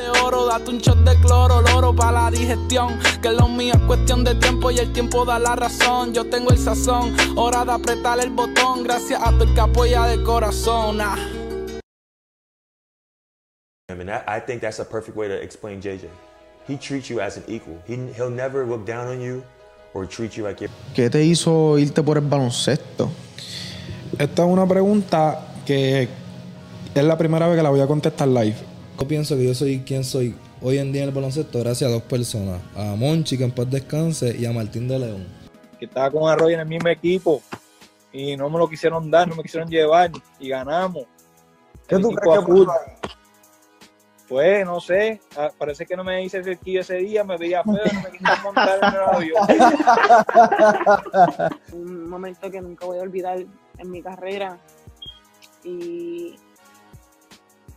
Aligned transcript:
De 0.00 0.08
oro, 0.24 0.46
date 0.46 0.70
un 0.70 0.78
shot 0.78 0.96
de 1.04 1.14
cloro, 1.20 1.60
loro 1.60 1.94
para 1.94 2.12
la 2.12 2.30
digestión. 2.30 2.98
Que 3.20 3.32
lo 3.32 3.48
mío 3.48 3.74
es 3.74 3.80
cuestión 3.80 4.24
de 4.24 4.34
tiempo 4.34 4.70
y 4.70 4.78
el 4.78 4.94
tiempo 4.94 5.26
da 5.26 5.38
la 5.38 5.54
razón. 5.56 6.14
Yo 6.14 6.24
tengo 6.24 6.50
el 6.50 6.56
sazón, 6.56 7.14
hora 7.36 7.66
de 7.66 7.72
apretar 7.72 8.18
el 8.18 8.30
botón. 8.30 8.82
Gracias 8.82 9.20
a 9.22 9.30
tu 9.36 9.44
el 9.44 9.52
que 9.52 9.60
apoya 9.60 10.04
de 10.04 10.22
corazón. 10.22 11.02
Ah. 11.02 11.18
I 13.90 13.94
mean, 13.94 14.08
I, 14.08 14.38
I 14.38 14.40
think 14.40 14.62
that's 14.62 14.80
a 14.80 14.86
perfect 14.86 15.18
way 15.18 15.28
to 15.28 15.34
explain 15.34 15.82
JJ. 15.82 16.08
He 16.66 16.78
treats 16.78 17.10
you 17.10 17.20
as 17.20 17.36
an 17.36 17.44
equal. 17.46 17.76
He, 17.86 17.96
he'll 18.16 18.30
never 18.30 18.64
look 18.64 18.86
down 18.86 19.06
on 19.06 19.20
you 19.20 19.42
or 19.92 20.06
treat 20.06 20.34
you 20.34 20.44
like 20.44 20.64
you're. 20.64 20.72
¿Qué 20.94 21.10
te 21.10 21.22
hizo 21.22 21.76
irte 21.78 22.02
por 22.02 22.16
el 22.16 22.24
baloncesto? 22.24 23.10
Esta 24.18 24.44
es 24.44 24.48
una 24.48 24.66
pregunta 24.66 25.46
que 25.66 26.08
es 26.94 27.04
la 27.04 27.18
primera 27.18 27.48
vez 27.48 27.58
que 27.58 27.62
la 27.62 27.70
voy 27.70 27.80
a 27.80 27.86
contestar 27.86 28.28
live. 28.28 28.69
Yo 29.00 29.08
pienso 29.08 29.34
que 29.34 29.44
yo 29.46 29.54
soy 29.54 29.80
quien 29.80 30.04
soy 30.04 30.36
hoy 30.60 30.76
en 30.76 30.92
día 30.92 31.04
en 31.04 31.08
el 31.08 31.14
baloncesto 31.14 31.60
gracias 31.60 31.88
a 31.88 31.94
dos 31.94 32.02
personas. 32.02 32.60
A 32.76 32.94
Monchi, 32.96 33.38
que 33.38 33.44
en 33.44 33.50
paz 33.50 33.70
descanse, 33.70 34.36
y 34.38 34.44
a 34.44 34.52
Martín 34.52 34.88
de 34.88 34.98
León. 34.98 35.26
que 35.78 35.86
estaba 35.86 36.10
con 36.10 36.28
Arroyo 36.28 36.56
en 36.56 36.60
el 36.60 36.66
mismo 36.66 36.90
equipo 36.90 37.40
y 38.12 38.36
no 38.36 38.50
me 38.50 38.58
lo 38.58 38.68
quisieron 38.68 39.10
dar, 39.10 39.26
no 39.26 39.36
me 39.36 39.42
quisieron 39.42 39.70
llevar 39.70 40.10
y 40.38 40.50
ganamos. 40.50 41.04
¿Qué 41.88 41.94
El 41.94 42.02
tú 42.02 42.10
crees 42.10 42.44
que? 42.44 42.52
Pues 44.28 44.66
no 44.66 44.78
sé, 44.80 45.18
ah, 45.34 45.48
parece 45.56 45.86
que 45.86 45.96
no 45.96 46.04
me 46.04 46.22
hice 46.22 46.44
cerquillo 46.44 46.82
ese 46.82 46.96
día, 46.96 47.24
me 47.24 47.38
veía 47.38 47.64
feo, 47.64 47.72
no 47.72 48.02
me 48.02 48.10
quisieron 48.10 48.42
montar 48.44 48.80
en 48.82 48.94
el 48.94 49.00
avión. 49.00 49.46
un 51.72 52.06
momento 52.10 52.50
que 52.50 52.60
nunca 52.60 52.84
voy 52.84 52.98
a 52.98 53.02
olvidar 53.02 53.38
en 53.78 53.90
mi 53.90 54.02
carrera. 54.02 54.58
Y 55.64 56.36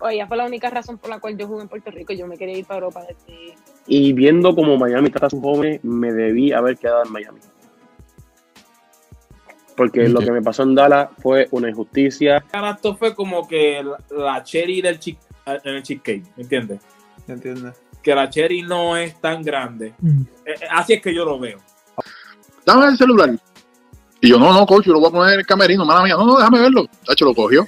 ella 0.09 0.27
fue 0.27 0.37
la 0.37 0.45
única 0.45 0.69
razón 0.69 0.97
por 0.97 1.09
la 1.09 1.19
cual 1.19 1.37
yo 1.37 1.47
jugué 1.47 1.63
en 1.63 1.69
Puerto 1.69 1.91
Rico. 1.91 2.13
Yo 2.13 2.27
me 2.27 2.37
quería 2.37 2.57
ir 2.57 2.65
para 2.65 2.79
Europa 2.79 3.01
desde 3.07 3.55
Y 3.87 4.13
viendo 4.13 4.53
como 4.55 4.77
Miami 4.77 5.09
trata 5.09 5.27
a 5.27 5.29
sus 5.29 5.41
jóvenes, 5.41 5.83
me 5.83 6.11
debí 6.11 6.51
haber 6.51 6.77
quedado 6.77 7.03
en 7.05 7.11
Miami. 7.11 7.39
Porque 9.75 10.07
lo 10.07 10.19
que 10.19 10.31
me 10.31 10.41
pasó 10.41 10.63
en 10.63 10.75
Dallas 10.75 11.09
fue 11.19 11.47
una 11.51 11.69
injusticia. 11.69 12.43
Esto 12.75 12.95
fue 12.95 13.15
como 13.15 13.47
que 13.47 13.83
la, 14.11 14.43
cherry 14.43 14.81
del 14.81 14.99
chi- 14.99 15.17
en 15.45 15.75
el 15.75 15.81
cheesecake, 15.83 16.23
¿me 16.37 16.43
entiendes? 16.43 16.79
¿Entiendes? 17.27 17.73
Que 18.03 18.13
la 18.13 18.29
cherry 18.29 18.61
no 18.61 18.95
es 18.97 19.19
tan 19.19 19.41
grande. 19.41 19.87
Eh, 20.45 20.51
eh, 20.51 20.53
así 20.69 20.93
es 20.93 21.01
que 21.01 21.13
yo 21.13 21.25
lo 21.25 21.39
veo. 21.39 21.59
dame 22.65 22.87
el 22.87 22.97
celular. 22.97 23.31
Y 24.21 24.29
yo, 24.29 24.37
no, 24.37 24.53
no, 24.53 24.65
coach, 24.65 24.85
yo 24.85 24.93
lo 24.93 24.99
voy 24.99 25.09
a 25.09 25.11
poner 25.11 25.33
en 25.33 25.39
el 25.39 25.45
camerino, 25.45 25.83
mala 25.85 26.03
mía. 26.03 26.15
No, 26.15 26.25
no, 26.25 26.37
déjame 26.37 26.61
verlo. 26.61 26.85
Tacho, 27.05 27.25
lo 27.25 27.33
cogió. 27.33 27.67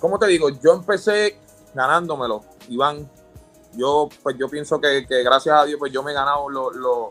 ¿Cómo 0.00 0.18
te 0.18 0.26
digo? 0.26 0.48
Yo 0.62 0.74
empecé 0.74 1.38
ganándomelo, 1.74 2.42
Iván. 2.68 3.08
Yo, 3.76 4.08
pues 4.22 4.36
yo 4.38 4.48
pienso 4.48 4.80
que, 4.80 5.04
que 5.06 5.22
gracias 5.22 5.58
a 5.58 5.64
Dios, 5.64 5.78
pues 5.78 5.92
yo 5.92 6.02
me 6.02 6.12
he 6.12 6.14
ganado 6.14 6.48
lo- 6.48 6.70
lo- 6.70 7.10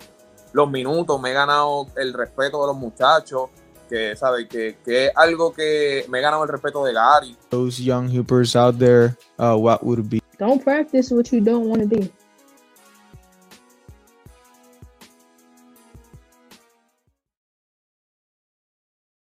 los 0.54 0.70
minutos, 0.70 1.20
me 1.20 1.32
he 1.32 1.34
ganado 1.34 1.88
el 1.98 2.14
respeto 2.14 2.62
de 2.62 2.68
los 2.68 2.76
muchachos, 2.78 3.50
que, 3.90 4.16
¿sabes? 4.16 4.48
Que, 4.48 4.78
que 4.86 5.08
es 5.08 5.12
algo 5.16 5.52
que 5.54 6.06
me 6.10 6.20
he 6.20 6.22
ganado 6.22 6.44
el 6.44 6.50
respeto 6.50 6.84
de 6.86 6.94
Gary. 6.94 7.36
Those 7.50 7.84
young 7.84 8.08
hoopers 8.10 8.56
out 8.56 8.78
there, 8.78 9.16
uh, 9.40 9.56
what 9.58 9.84
would 9.84 10.08
be 10.10 10.20
Don't 10.40 10.64
practice 10.64 11.14
what 11.14 11.26
you 11.32 11.42
don't 11.42 11.68
want 11.68 11.82
to 11.82 11.88
do. 12.00 12.10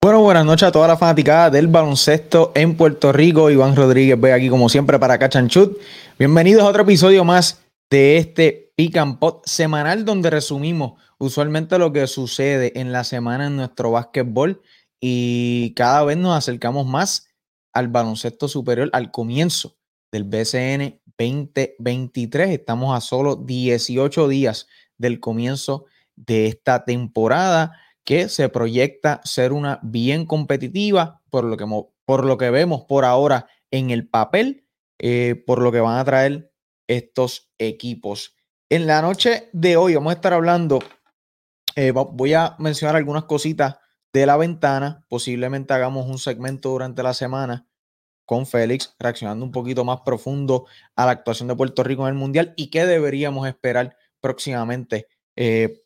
Bueno, 0.00 0.20
buenas 0.20 0.44
noches 0.46 0.68
a 0.68 0.70
toda 0.70 0.86
la 0.86 0.96
fanaticada 0.96 1.50
del 1.50 1.66
baloncesto 1.66 2.52
en 2.54 2.76
Puerto 2.76 3.12
Rico. 3.12 3.50
Iván 3.50 3.74
Rodríguez 3.74 4.18
ve 4.18 4.32
aquí 4.32 4.48
como 4.48 4.68
siempre 4.68 4.96
para 4.96 5.18
Shoot. 5.18 5.76
Bienvenidos 6.16 6.62
a 6.62 6.68
otro 6.68 6.82
episodio 6.82 7.24
más 7.24 7.64
de 7.90 8.16
este 8.18 8.72
Pick 8.76 8.96
and 8.96 9.18
Pot 9.18 9.44
semanal 9.44 10.04
donde 10.04 10.30
resumimos 10.30 10.92
usualmente 11.18 11.80
lo 11.80 11.92
que 11.92 12.06
sucede 12.06 12.78
en 12.78 12.92
la 12.92 13.02
semana 13.02 13.48
en 13.48 13.56
nuestro 13.56 13.90
básquetbol 13.90 14.62
y 15.00 15.74
cada 15.74 16.04
vez 16.04 16.16
nos 16.16 16.38
acercamos 16.38 16.86
más 16.86 17.30
al 17.72 17.88
baloncesto 17.88 18.46
superior 18.46 18.90
al 18.92 19.10
comienzo 19.10 19.78
del 20.12 20.22
BCN 20.22 21.00
2023. 21.18 22.50
Estamos 22.50 22.96
a 22.96 23.00
solo 23.00 23.34
18 23.34 24.28
días 24.28 24.68
del 24.96 25.18
comienzo 25.18 25.86
de 26.14 26.46
esta 26.46 26.84
temporada 26.84 27.72
que 28.08 28.30
se 28.30 28.48
proyecta 28.48 29.20
ser 29.22 29.52
una 29.52 29.80
bien 29.82 30.24
competitiva 30.24 31.20
por 31.28 31.44
lo 31.44 31.58
que, 31.58 31.66
por 32.06 32.24
lo 32.24 32.38
que 32.38 32.48
vemos 32.48 32.86
por 32.86 33.04
ahora 33.04 33.48
en 33.70 33.90
el 33.90 34.08
papel, 34.08 34.66
eh, 34.98 35.44
por 35.46 35.60
lo 35.60 35.70
que 35.70 35.80
van 35.80 35.98
a 35.98 36.04
traer 36.06 36.50
estos 36.86 37.50
equipos. 37.58 38.34
En 38.70 38.86
la 38.86 39.02
noche 39.02 39.50
de 39.52 39.76
hoy 39.76 39.94
vamos 39.94 40.12
a 40.12 40.14
estar 40.14 40.32
hablando, 40.32 40.78
eh, 41.76 41.90
voy 41.90 42.32
a 42.32 42.56
mencionar 42.58 42.96
algunas 42.96 43.24
cositas 43.24 43.76
de 44.14 44.24
la 44.24 44.38
ventana, 44.38 45.04
posiblemente 45.10 45.74
hagamos 45.74 46.06
un 46.06 46.18
segmento 46.18 46.70
durante 46.70 47.02
la 47.02 47.12
semana 47.12 47.68
con 48.24 48.46
Félix, 48.46 48.96
reaccionando 48.98 49.44
un 49.44 49.52
poquito 49.52 49.84
más 49.84 50.00
profundo 50.00 50.64
a 50.96 51.04
la 51.04 51.12
actuación 51.12 51.48
de 51.48 51.56
Puerto 51.56 51.82
Rico 51.82 52.04
en 52.04 52.14
el 52.14 52.18
Mundial 52.18 52.54
y 52.56 52.70
qué 52.70 52.86
deberíamos 52.86 53.46
esperar 53.46 53.98
próximamente 54.22 55.08
eh, 55.36 55.82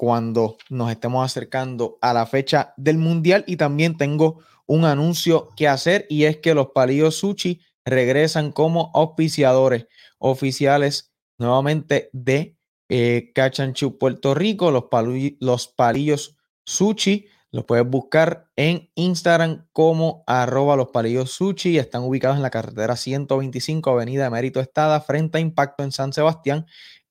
cuando 0.00 0.56
nos 0.70 0.90
estemos 0.90 1.22
acercando 1.22 1.98
a 2.00 2.14
la 2.14 2.24
fecha 2.24 2.72
del 2.78 2.96
Mundial. 2.96 3.44
Y 3.46 3.58
también 3.58 3.98
tengo 3.98 4.38
un 4.64 4.86
anuncio 4.86 5.50
que 5.54 5.68
hacer 5.68 6.06
y 6.08 6.24
es 6.24 6.38
que 6.38 6.54
los 6.54 6.68
palillos 6.68 7.16
Sushi 7.16 7.60
regresan 7.84 8.50
como 8.50 8.90
auspiciadores 8.94 9.88
oficiales 10.18 11.12
nuevamente 11.36 12.08
de 12.14 12.56
eh, 12.88 13.30
Chew 13.74 13.98
Puerto 13.98 14.32
Rico. 14.32 14.70
Los, 14.70 14.84
palu- 14.84 15.36
los 15.38 15.68
palillos 15.68 16.34
Sushi 16.64 17.26
los 17.50 17.66
puedes 17.66 17.86
buscar 17.86 18.46
en 18.56 18.90
Instagram 18.94 19.66
como 19.74 20.24
arroba 20.26 20.76
los 20.76 20.88
palillos 20.88 21.30
Sushi. 21.32 21.76
Están 21.76 22.04
ubicados 22.04 22.38
en 22.38 22.42
la 22.42 22.48
carretera 22.48 22.96
125 22.96 23.90
Avenida 23.90 24.24
Emérito 24.24 24.60
Estada 24.60 25.02
frente 25.02 25.36
a 25.36 25.42
Impacto 25.42 25.84
en 25.84 25.92
San 25.92 26.14
Sebastián 26.14 26.64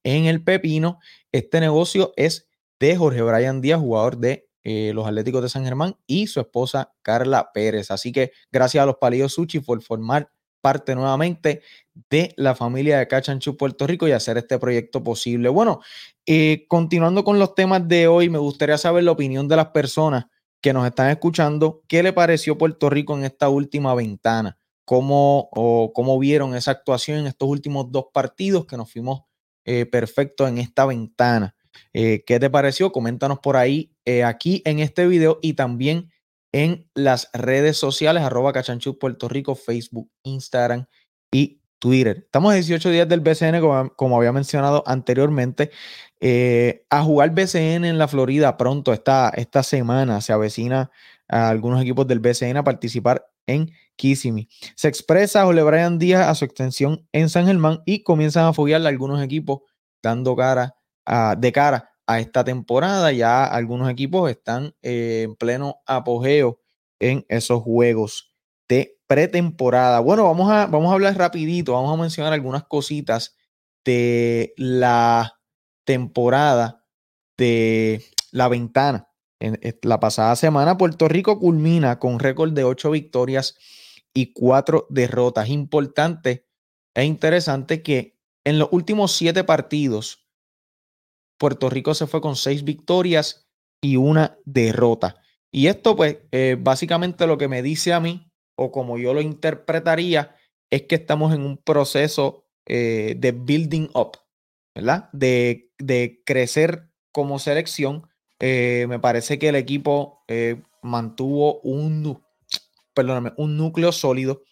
en 0.04 0.26
el 0.26 0.44
Pepino. 0.44 0.98
Este 1.32 1.60
negocio 1.60 2.14
es 2.16 2.49
de 2.80 2.96
Jorge 2.96 3.22
Brian 3.22 3.62
Díaz, 3.62 3.80
jugador 3.80 4.18
de 4.18 4.48
eh, 4.64 4.92
los 4.94 5.08
Atléticos 5.08 5.42
de 5.42 5.50
San 5.50 5.64
Germán, 5.64 5.96
y 6.08 6.28
su 6.28 6.40
esposa 6.40 6.94
Carla 7.02 7.52
Pérez. 7.54 7.92
Así 7.92 8.12
que 8.12 8.32
gracias 8.52 8.82
a 8.82 8.86
los 8.86 8.98
Palillos 8.98 9.34
Sushi 9.34 9.60
por 9.60 9.82
formar 9.82 10.32
parte 10.62 10.96
nuevamente 10.96 11.62
de 12.10 12.34
la 12.36 12.54
familia 12.56 13.00
de 13.00 13.08
Cachanchu 13.08 13.56
Puerto 13.56 13.88
Rico 13.88 14.08
y 14.08 14.12
hacer 14.12 14.38
este 14.38 14.60
proyecto 14.60 15.04
posible. 15.04 15.50
Bueno, 15.50 15.80
eh, 16.26 16.66
continuando 16.68 17.24
con 17.24 17.40
los 17.40 17.56
temas 17.56 17.88
de 17.88 18.08
hoy, 18.08 18.30
me 18.30 18.40
gustaría 18.40 18.78
saber 18.78 19.04
la 19.04 19.12
opinión 19.12 19.48
de 19.48 19.56
las 19.56 19.68
personas 19.68 20.26
que 20.62 20.74
nos 20.74 20.86
están 20.86 21.10
escuchando. 21.10 21.84
¿Qué 21.88 22.04
le 22.04 22.12
pareció 22.12 22.58
Puerto 22.58 22.90
Rico 22.90 23.18
en 23.18 23.24
esta 23.24 23.48
última 23.50 23.96
ventana? 23.96 24.60
cómo, 24.90 25.50
o 25.52 25.94
cómo 25.94 26.18
vieron 26.18 26.56
esa 26.56 26.72
actuación 26.72 27.20
en 27.20 27.28
estos 27.28 27.48
últimos 27.48 27.92
dos 27.92 28.06
partidos 28.12 28.66
que 28.66 28.76
nos 28.76 28.92
fuimos 28.92 29.22
eh, 29.64 29.86
perfectos 29.86 30.50
en 30.50 30.58
esta 30.58 30.88
ventana. 30.88 31.56
Eh, 31.94 32.24
¿Qué 32.26 32.40
te 32.40 32.50
pareció? 32.50 32.92
Coméntanos 32.92 33.40
por 33.40 33.58
ahí, 33.58 33.92
eh, 34.06 34.24
aquí 34.24 34.62
en 34.66 34.80
este 34.80 35.08
video 35.08 35.40
y 35.42 35.54
también 35.54 36.12
en 36.52 36.90
las 36.96 37.30
redes 37.34 37.78
sociales, 37.78 38.24
arroba 38.24 38.54
Puerto 39.00 39.30
Rico, 39.30 39.56
Facebook, 39.56 40.10
Instagram 40.24 40.88
y 41.32 41.62
Twitter. 41.78 42.24
Estamos 42.26 42.52
a 42.52 42.56
18 42.56 42.90
días 42.90 43.08
del 43.08 43.22
BCN, 43.22 43.62
como, 43.96 44.18
había 44.18 44.32
mencionado 44.32 44.84
anteriormente. 44.88 45.72
a 46.90 47.04
jugar 47.04 47.32
BCN 47.32 47.86
en 47.86 47.98
la 47.98 48.08
Florida 48.08 48.58
pronto, 48.58 48.94
esta, 48.94 49.30
esta 49.36 49.64
semana, 49.64 50.22
se 50.22 50.34
avecina 50.34 50.92
a 51.30 51.50
algunos 51.50 51.82
equipos 51.82 52.08
del 52.08 52.20
BCN 52.20 52.58
a 52.58 52.64
participar 52.64 53.26
en 53.48 53.72
Kissimmee. 53.96 54.48
Se 54.76 54.88
expresa 54.88 55.46
Ole 55.46 55.64
Brian 55.64 56.00
Díaz 56.00 56.28
a 56.28 56.36
su 56.36 56.46
extensión 56.46 57.08
en 57.12 57.30
San 57.30 57.46
Germán 57.46 57.82
y 57.86 58.04
comienzan 58.04 58.46
a 58.46 58.54
foguearle 58.54 58.90
algunos 58.90 59.22
equipos 59.22 59.62
dando 60.02 60.36
cara 60.36 60.76
de 61.38 61.52
cara 61.52 61.92
a 62.08 62.20
esta 62.20 62.44
temporada. 62.44 63.12
Ya 63.12 63.46
algunos 63.46 63.90
equipos 63.90 64.30
están 64.30 64.76
eh, 64.82 65.24
en 65.26 65.36
pleno 65.36 65.78
apogeo 65.86 66.60
en 67.00 67.26
esos 67.30 67.62
juegos 67.62 68.34
de 68.68 68.98
pretemporada. 69.08 70.00
Bueno, 70.00 70.26
vamos 70.26 70.52
a, 70.52 70.68
vamos 70.68 70.92
a 70.92 70.94
hablar 70.94 71.18
rapidito, 71.18 71.74
vamos 71.74 71.98
a 71.98 72.02
mencionar 72.02 72.34
algunas 72.34 72.64
cositas 72.66 73.36
de 73.86 74.54
la 74.58 75.40
temporada 75.86 76.86
de 77.38 78.04
la 78.32 78.48
ventana 78.50 79.10
en 79.40 79.58
la 79.84 80.00
pasada 80.00 80.36
semana, 80.36 80.78
Puerto 80.78 81.08
Rico 81.08 81.40
culmina 81.40 81.98
con 81.98 82.20
récord 82.20 82.52
de 82.52 82.66
ocho 82.66 82.92
victorias 82.92 83.56
y 84.14 84.34
cuatro 84.34 84.86
derrotas. 84.90 85.50
Importante 85.50 86.46
e 86.94 87.06
interesante 87.06 87.82
que 87.82 88.20
en 88.44 88.60
los 88.60 88.70
últimos 88.72 89.14
siete 89.14 89.44
partidos, 89.44 90.29
Puerto 91.40 91.70
Rico 91.70 91.96
se 91.96 92.06
fue 92.06 92.22
con 92.22 92.36
seis 92.36 92.64
victorias 92.64 93.48
y 93.82 93.96
una 93.96 94.38
derrota. 94.46 95.16
Y 95.52 95.68
esto, 95.68 95.96
pues, 95.96 96.18
eh, 96.32 96.58
básicamente 96.60 97.26
lo 97.26 97.40
que 97.40 97.48
me 97.48 97.64
dice 97.64 97.94
a 97.94 98.00
mí, 98.00 98.30
o 98.56 98.72
como 98.72 99.00
yo 99.00 99.14
lo 99.14 99.22
interpretaría, 99.22 100.36
es 100.70 100.84
que 100.84 100.96
estamos 100.96 101.34
en 101.34 101.42
un 101.42 101.58
proceso 101.58 102.46
eh, 102.68 103.16
de 103.18 103.32
building 103.32 103.88
up, 103.96 104.20
¿verdad? 104.76 105.10
De, 105.14 105.72
de 105.80 106.22
crecer 106.26 106.90
como 107.12 107.40
selección 107.40 108.08
eh, 108.42 108.86
me 108.88 109.00
parece 109.00 109.40
que 109.40 109.50
el 109.50 109.56
equipo 109.56 110.24
mantuvo 110.82 111.60
un, 111.62 112.22
un 113.36 113.58
núcleo 113.58 113.92
sólido 113.92 114.44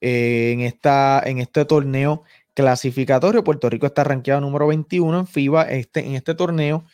en, 0.00 0.60
esta, 0.60 1.22
en 1.24 1.38
este 1.38 1.64
torneo 1.64 2.24
clasificatorio. 2.60 3.42
Puerto 3.42 3.70
Rico 3.70 3.86
está 3.86 4.04
rankeado 4.04 4.40
número 4.40 4.66
21 4.66 5.20
en 5.20 5.26
FIBA. 5.26 5.62
Este, 5.70 6.06
en 6.06 6.14
este 6.14 6.34
torneo 6.34 6.84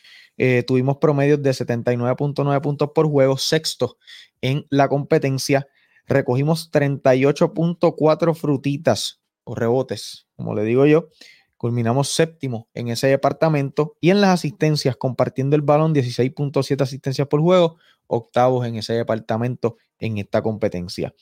tuvimos 0.67 0.97
promedios 0.97 1.41
de 1.41 1.49
79.9 1.49 2.61
puntos 2.61 2.91
por 2.93 3.07
juego, 3.09 3.37
sexto 3.37 3.97
en 4.41 4.65
la 4.69 4.87
competencia. 4.87 5.67
Recogimos 6.05 6.71
38.4 6.71 8.35
frutitas 8.35 9.21
o 9.43 9.55
rebotes, 9.55 10.27
como 10.35 10.55
le 10.55 10.63
digo 10.63 10.85
yo. 10.85 11.09
Culminamos 11.57 12.09
séptimo 12.09 12.69
en 12.73 12.89
ese 12.89 13.07
departamento 13.07 13.97
y 13.99 14.11
en 14.11 14.21
las 14.21 14.29
asistencias, 14.29 14.95
compartiendo 14.95 15.55
el 15.55 15.63
balón, 15.63 15.93
16.7 15.93 16.81
asistencias 16.81 17.27
por 17.27 17.41
juego, 17.41 17.77
octavos 18.05 18.65
en 18.67 18.75
ese 18.75 18.93
departamento 18.93 19.77
en 19.99 20.19
esta 20.19 20.41
competencia. 20.43 21.13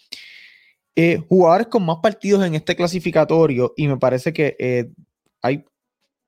Eh, 0.95 1.21
jugadores 1.27 1.67
con 1.67 1.85
más 1.85 1.97
partidos 2.01 2.45
en 2.45 2.55
este 2.55 2.75
clasificatorio 2.75 3.73
y 3.75 3.87
me 3.87 3.97
parece 3.97 4.31
que 4.31 4.55
eh, 4.59 4.91
hay 5.41 5.65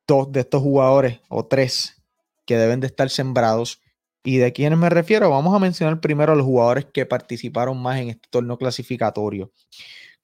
dos 0.06 0.32
de 0.32 0.42
estos 0.42 0.62
jugadores 0.62 1.20
o 1.30 1.46
tres 1.46 2.02
que 2.46 2.58
deben 2.58 2.80
de 2.80 2.88
estar 2.88 3.10
sembrados. 3.10 3.82
¿Y 4.24 4.38
de 4.38 4.52
quiénes 4.52 4.78
me 4.78 4.90
refiero? 4.90 5.30
Vamos 5.30 5.56
a 5.56 5.60
mencionar 5.60 6.02
primero 6.02 6.34
a 6.34 6.36
los 6.36 6.46
jugadores 6.46 6.86
que 6.94 7.06
participaron 7.06 7.82
más 7.82 8.00
en 8.00 8.10
este 8.10 8.28
torneo 8.30 8.58
clasificatorio. 8.58 9.52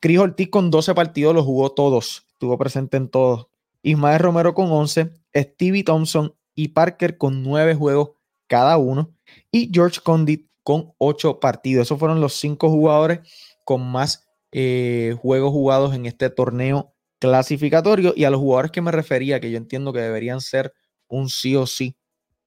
Cris 0.01 0.19
Ortiz 0.19 0.49
con 0.49 0.69
12 0.69 0.93
partidos 0.93 1.33
los 1.33 1.45
jugó 1.45 1.71
todos, 1.71 2.25
estuvo 2.33 2.57
presente 2.57 2.97
en 2.97 3.07
todos. 3.07 3.47
Ismael 3.81 4.19
Romero 4.19 4.53
con 4.53 4.69
11, 4.69 5.11
Stevie 5.33 5.85
Thompson 5.85 6.35
y 6.53 6.69
Parker 6.69 7.17
con 7.17 7.43
9 7.43 7.75
juegos 7.75 8.11
cada 8.47 8.77
uno 8.77 9.13
y 9.51 9.69
George 9.73 10.01
Condit 10.03 10.49
con 10.63 10.93
8 10.97 11.39
partidos. 11.39 11.87
Esos 11.87 11.99
fueron 11.99 12.19
los 12.19 12.33
5 12.33 12.69
jugadores 12.69 13.21
con 13.63 13.89
más 13.89 14.22
eh, 14.53 15.15
juegos 15.19 15.51
jugados 15.51 15.95
en 15.95 16.05
este 16.05 16.29
torneo 16.29 16.93
clasificatorio 17.19 18.13
y 18.15 18.23
a 18.25 18.29
los 18.29 18.39
jugadores 18.39 18.71
que 18.71 18.81
me 18.81 18.91
refería, 18.91 19.39
que 19.39 19.51
yo 19.51 19.57
entiendo 19.57 19.91
que 19.93 20.01
deberían 20.01 20.41
ser 20.41 20.73
un 21.07 21.29
sí 21.29 21.55
o 21.55 21.65
sí 21.65 21.95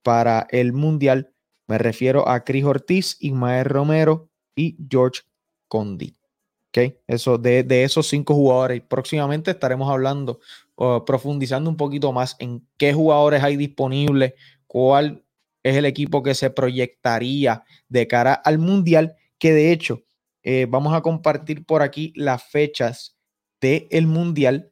para 0.02 0.46
el 0.50 0.72
Mundial, 0.72 1.32
me 1.66 1.78
refiero 1.78 2.28
a 2.28 2.44
Chris 2.44 2.64
Ortiz, 2.64 3.16
Ismael 3.20 3.64
Romero 3.64 4.30
y 4.54 4.76
George 4.88 5.22
Condit. 5.68 6.16
¿Okay? 6.68 6.98
Eso, 7.06 7.38
de, 7.38 7.64
de 7.64 7.84
esos 7.84 8.06
cinco 8.06 8.34
jugadores. 8.34 8.82
Próximamente 8.82 9.50
estaremos 9.50 9.90
hablando 9.90 10.40
profundizando 11.06 11.70
un 11.70 11.76
poquito 11.76 12.12
más 12.12 12.36
en 12.38 12.66
qué 12.76 12.92
jugadores 12.92 13.42
hay 13.42 13.56
disponibles, 13.56 14.34
cuál 14.66 15.24
es 15.62 15.76
el 15.76 15.86
equipo 15.86 16.22
que 16.22 16.34
se 16.34 16.50
proyectaría 16.50 17.64
de 17.88 18.06
cara 18.06 18.34
al 18.34 18.58
Mundial, 18.58 19.16
que 19.38 19.52
de 19.52 19.72
hecho 19.72 20.02
eh, 20.48 20.66
vamos 20.68 20.94
a 20.94 21.02
compartir 21.02 21.66
por 21.66 21.82
aquí 21.82 22.12
las 22.14 22.40
fechas 22.40 23.16
del 23.60 24.06
Mundial. 24.06 24.70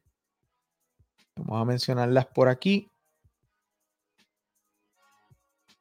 Vamos 1.35 1.61
a 1.61 1.65
mencionarlas 1.65 2.27
por 2.27 2.47
aquí. 2.47 2.89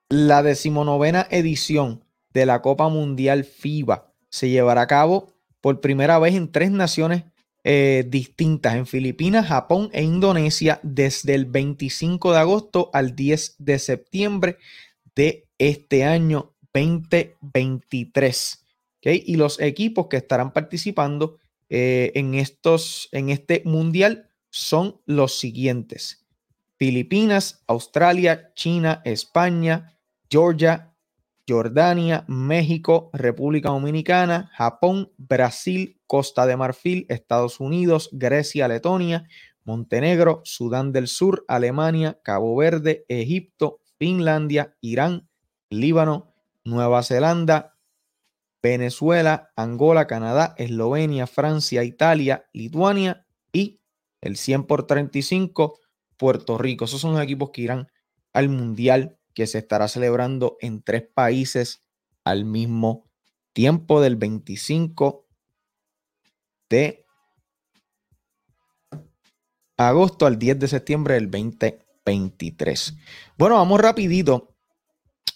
La 0.09 0.43
decimonovena 0.43 1.29
edición 1.31 2.05
de 2.33 2.45
la 2.45 2.61
Copa 2.61 2.89
Mundial 2.89 3.45
FIBA 3.45 4.13
se 4.31 4.49
llevará 4.49 4.81
a 4.81 4.87
cabo 4.89 5.33
por 5.61 5.81
primera 5.81 6.19
vez 6.19 6.35
en 6.35 6.51
tres 6.51 6.73
naciones 6.73 7.23
eh, 7.63 8.05
distintas 8.09 8.75
en 8.75 8.89
Filipinas, 8.89 9.47
Japón 9.47 9.91
e 9.93 10.03
Indonesia 10.03 10.81
desde 10.83 11.37
el 11.37 11.47
25 11.47 12.33
de 12.33 12.39
agosto 12.39 12.91
al 12.93 13.15
10 13.15 13.55
de 13.59 13.79
septiembre 13.79 14.59
de 15.15 15.47
este 15.57 16.05
año 16.05 16.53
2023. 16.75 18.64
Y 19.13 19.37
los 19.37 19.61
equipos 19.61 20.07
que 20.09 20.17
estarán 20.17 20.53
participando 20.53 21.39
eh, 21.69 22.13
en, 22.15 22.35
estos, 22.35 23.09
en 23.13 23.29
este 23.29 23.63
mundial 23.65 24.31
son 24.51 25.01
los 25.07 25.39
siguientes. 25.39 26.27
Filipinas, 26.77 27.63
Australia, 27.67 28.53
China, 28.55 29.03
España, 29.05 29.99
Georgia, 30.31 30.95
Jordania, 31.47 32.25
México, 32.27 33.11
República 33.13 33.69
Dominicana, 33.69 34.51
Japón, 34.55 35.13
Brasil, 35.19 36.01
Costa 36.07 36.47
de 36.47 36.57
Marfil, 36.57 37.07
Estados 37.09 37.61
Unidos, 37.61 38.09
Grecia, 38.13 38.67
Letonia, 38.67 39.29
Montenegro, 39.65 40.41
Sudán 40.45 40.93
del 40.93 41.09
Sur, 41.09 41.45
Alemania, 41.49 42.19
Cabo 42.23 42.57
Verde, 42.57 43.05
Egipto, 43.09 43.81
Finlandia, 43.99 44.77
Irán, 44.81 45.29
Líbano, 45.71 46.35
Nueva 46.65 47.03
Zelanda, 47.03 47.74
Venezuela, 48.65 49.53
Angola, 49.57 50.07
Canadá, 50.07 50.55
Eslovenia, 50.57 51.27
Francia, 51.27 51.85
Italia, 51.85 52.47
Lituania 52.55 53.27
y 53.53 53.83
el 54.23 54.39
100 54.39 54.65
por 54.65 54.87
35, 54.87 55.79
Puerto 56.17 56.57
Rico. 56.57 56.87
Esos 56.87 57.03
son 57.03 57.13
los 57.13 57.23
equipos 57.23 57.51
que 57.51 57.61
irán 57.61 57.89
al 58.33 58.49
Mundial 58.49 59.19
que 59.35 59.47
se 59.47 59.59
estará 59.59 59.87
celebrando 59.87 60.57
en 60.61 60.83
tres 60.83 61.03
países 61.13 61.85
al 62.25 62.47
mismo 62.47 63.11
tiempo 63.53 64.01
del 64.01 64.17
25 64.17 65.27
de 66.71 67.05
agosto 69.77 70.25
al 70.25 70.39
10 70.39 70.59
de 70.61 70.69
septiembre 70.69 71.15
del 71.17 71.31
2023. 71.31 72.95
Bueno, 73.37 73.57
vamos 73.57 73.79
rapidito 73.79 74.57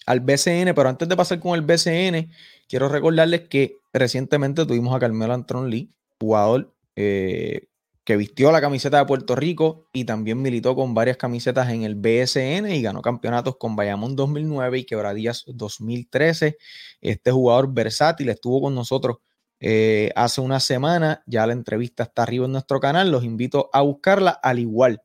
al 0.07 0.21
BCN, 0.21 0.73
pero 0.73 0.89
antes 0.89 1.07
de 1.07 1.15
pasar 1.15 1.39
con 1.39 1.53
el 1.53 1.61
BCN, 1.61 2.31
quiero 2.69 2.87
recordarles 2.87 3.49
que 3.49 3.77
recientemente 3.91 4.65
tuvimos 4.65 4.95
a 4.95 4.99
Carmelo 4.99 5.33
Antron 5.33 5.69
Lee, 5.69 5.91
jugador 6.21 6.73
eh, 6.95 7.67
que 8.05 8.15
vistió 8.15 8.51
la 8.51 8.61
camiseta 8.61 8.99
de 8.99 9.05
Puerto 9.05 9.35
Rico 9.35 9.87
y 9.91 10.05
también 10.05 10.41
militó 10.41 10.75
con 10.75 10.93
varias 10.93 11.17
camisetas 11.17 11.69
en 11.69 11.83
el 11.83 11.95
BSN 11.95 12.71
y 12.71 12.81
ganó 12.81 13.01
campeonatos 13.01 13.57
con 13.57 13.75
Bayamón 13.75 14.15
2009 14.15 14.79
y 14.79 14.85
Quebradías 14.85 15.43
2013. 15.47 16.57
Este 17.01 17.31
jugador 17.31 17.73
versátil 17.73 18.29
estuvo 18.29 18.61
con 18.61 18.75
nosotros 18.75 19.17
eh, 19.59 20.11
hace 20.15 20.41
una 20.41 20.59
semana. 20.59 21.23
Ya 21.25 21.45
la 21.45 21.53
entrevista 21.53 22.03
está 22.03 22.23
arriba 22.23 22.45
en 22.45 22.51
nuestro 22.53 22.79
canal. 22.79 23.11
Los 23.11 23.23
invito 23.23 23.69
a 23.73 23.81
buscarla, 23.81 24.31
al 24.31 24.59
igual 24.59 25.01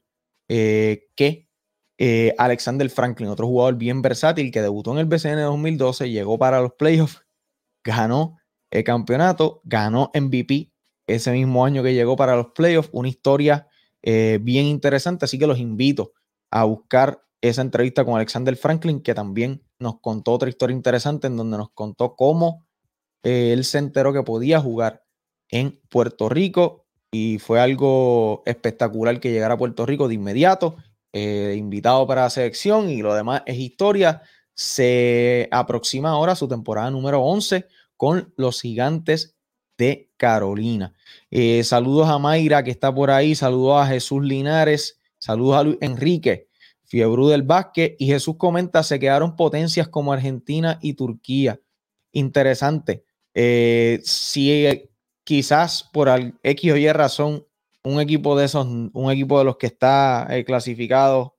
eh, 0.48 1.08
que 1.14 1.48
Alexander 2.38 2.88
Franklin, 2.90 3.28
otro 3.28 3.46
jugador 3.46 3.76
bien 3.76 4.02
versátil 4.02 4.50
que 4.50 4.60
debutó 4.60 4.92
en 4.92 4.98
el 4.98 5.06
BCN 5.06 5.42
2012, 5.42 6.10
llegó 6.10 6.38
para 6.38 6.60
los 6.60 6.72
playoffs, 6.74 7.23
ganó 7.84 8.38
el 8.70 8.82
campeonato, 8.82 9.60
ganó 9.64 10.10
MVP 10.14 10.72
ese 11.06 11.32
mismo 11.32 11.64
año 11.64 11.82
que 11.82 11.94
llegó 11.94 12.16
para 12.16 12.34
los 12.34 12.48
playoffs. 12.54 12.90
Una 12.92 13.08
historia 13.08 13.68
eh, 14.02 14.38
bien 14.42 14.66
interesante, 14.66 15.24
así 15.24 15.38
que 15.38 15.46
los 15.46 15.58
invito 15.58 16.12
a 16.50 16.64
buscar 16.64 17.22
esa 17.40 17.62
entrevista 17.62 18.04
con 18.04 18.16
Alexander 18.16 18.56
Franklin, 18.56 19.02
que 19.02 19.14
también 19.14 19.62
nos 19.78 20.00
contó 20.00 20.32
otra 20.32 20.48
historia 20.48 20.74
interesante 20.74 21.26
en 21.26 21.36
donde 21.36 21.58
nos 21.58 21.70
contó 21.70 22.16
cómo 22.16 22.66
eh, 23.22 23.52
él 23.52 23.64
se 23.64 23.78
enteró 23.78 24.12
que 24.12 24.22
podía 24.22 24.60
jugar 24.60 25.02
en 25.50 25.80
Puerto 25.88 26.28
Rico 26.28 26.86
y 27.10 27.38
fue 27.38 27.60
algo 27.60 28.42
espectacular 28.44 29.20
que 29.20 29.30
llegara 29.30 29.54
a 29.54 29.58
Puerto 29.58 29.86
Rico 29.86 30.08
de 30.08 30.14
inmediato, 30.14 30.76
eh, 31.12 31.54
invitado 31.56 32.06
para 32.06 32.22
la 32.22 32.30
selección 32.30 32.90
y 32.90 33.02
lo 33.02 33.14
demás 33.14 33.42
es 33.46 33.56
historia. 33.56 34.22
Se 34.54 35.48
aproxima 35.50 36.10
ahora 36.10 36.36
su 36.36 36.46
temporada 36.48 36.90
número 36.90 37.20
11 37.22 37.66
con 37.96 38.32
los 38.36 38.60
gigantes 38.60 39.36
de 39.76 40.10
Carolina. 40.16 40.92
Eh, 41.30 41.64
saludos 41.64 42.08
a 42.08 42.18
Mayra 42.18 42.62
que 42.62 42.70
está 42.70 42.94
por 42.94 43.10
ahí, 43.10 43.34
saludos 43.34 43.82
a 43.82 43.86
Jesús 43.86 44.22
Linares, 44.22 45.00
saludos 45.18 45.56
a 45.56 45.62
Luis 45.64 45.78
Enrique, 45.80 46.48
Fiebru 46.84 47.28
del 47.28 47.42
Vázquez 47.42 47.96
y 47.98 48.06
Jesús 48.06 48.36
comenta, 48.38 48.82
se 48.82 49.00
quedaron 49.00 49.36
potencias 49.36 49.88
como 49.88 50.12
Argentina 50.12 50.78
y 50.80 50.94
Turquía. 50.94 51.60
Interesante. 52.12 53.04
Eh, 53.34 54.00
si 54.04 54.88
quizás 55.24 55.82
por 55.82 56.08
X 56.42 56.72
o 56.72 56.76
Y 56.76 56.92
razón 56.92 57.44
un 57.82 58.00
equipo 58.00 58.38
de 58.38 58.44
esos, 58.44 58.66
un 58.66 59.10
equipo 59.10 59.38
de 59.38 59.44
los 59.44 59.56
que 59.56 59.66
está 59.66 60.28
eh, 60.30 60.44
clasificado 60.44 61.36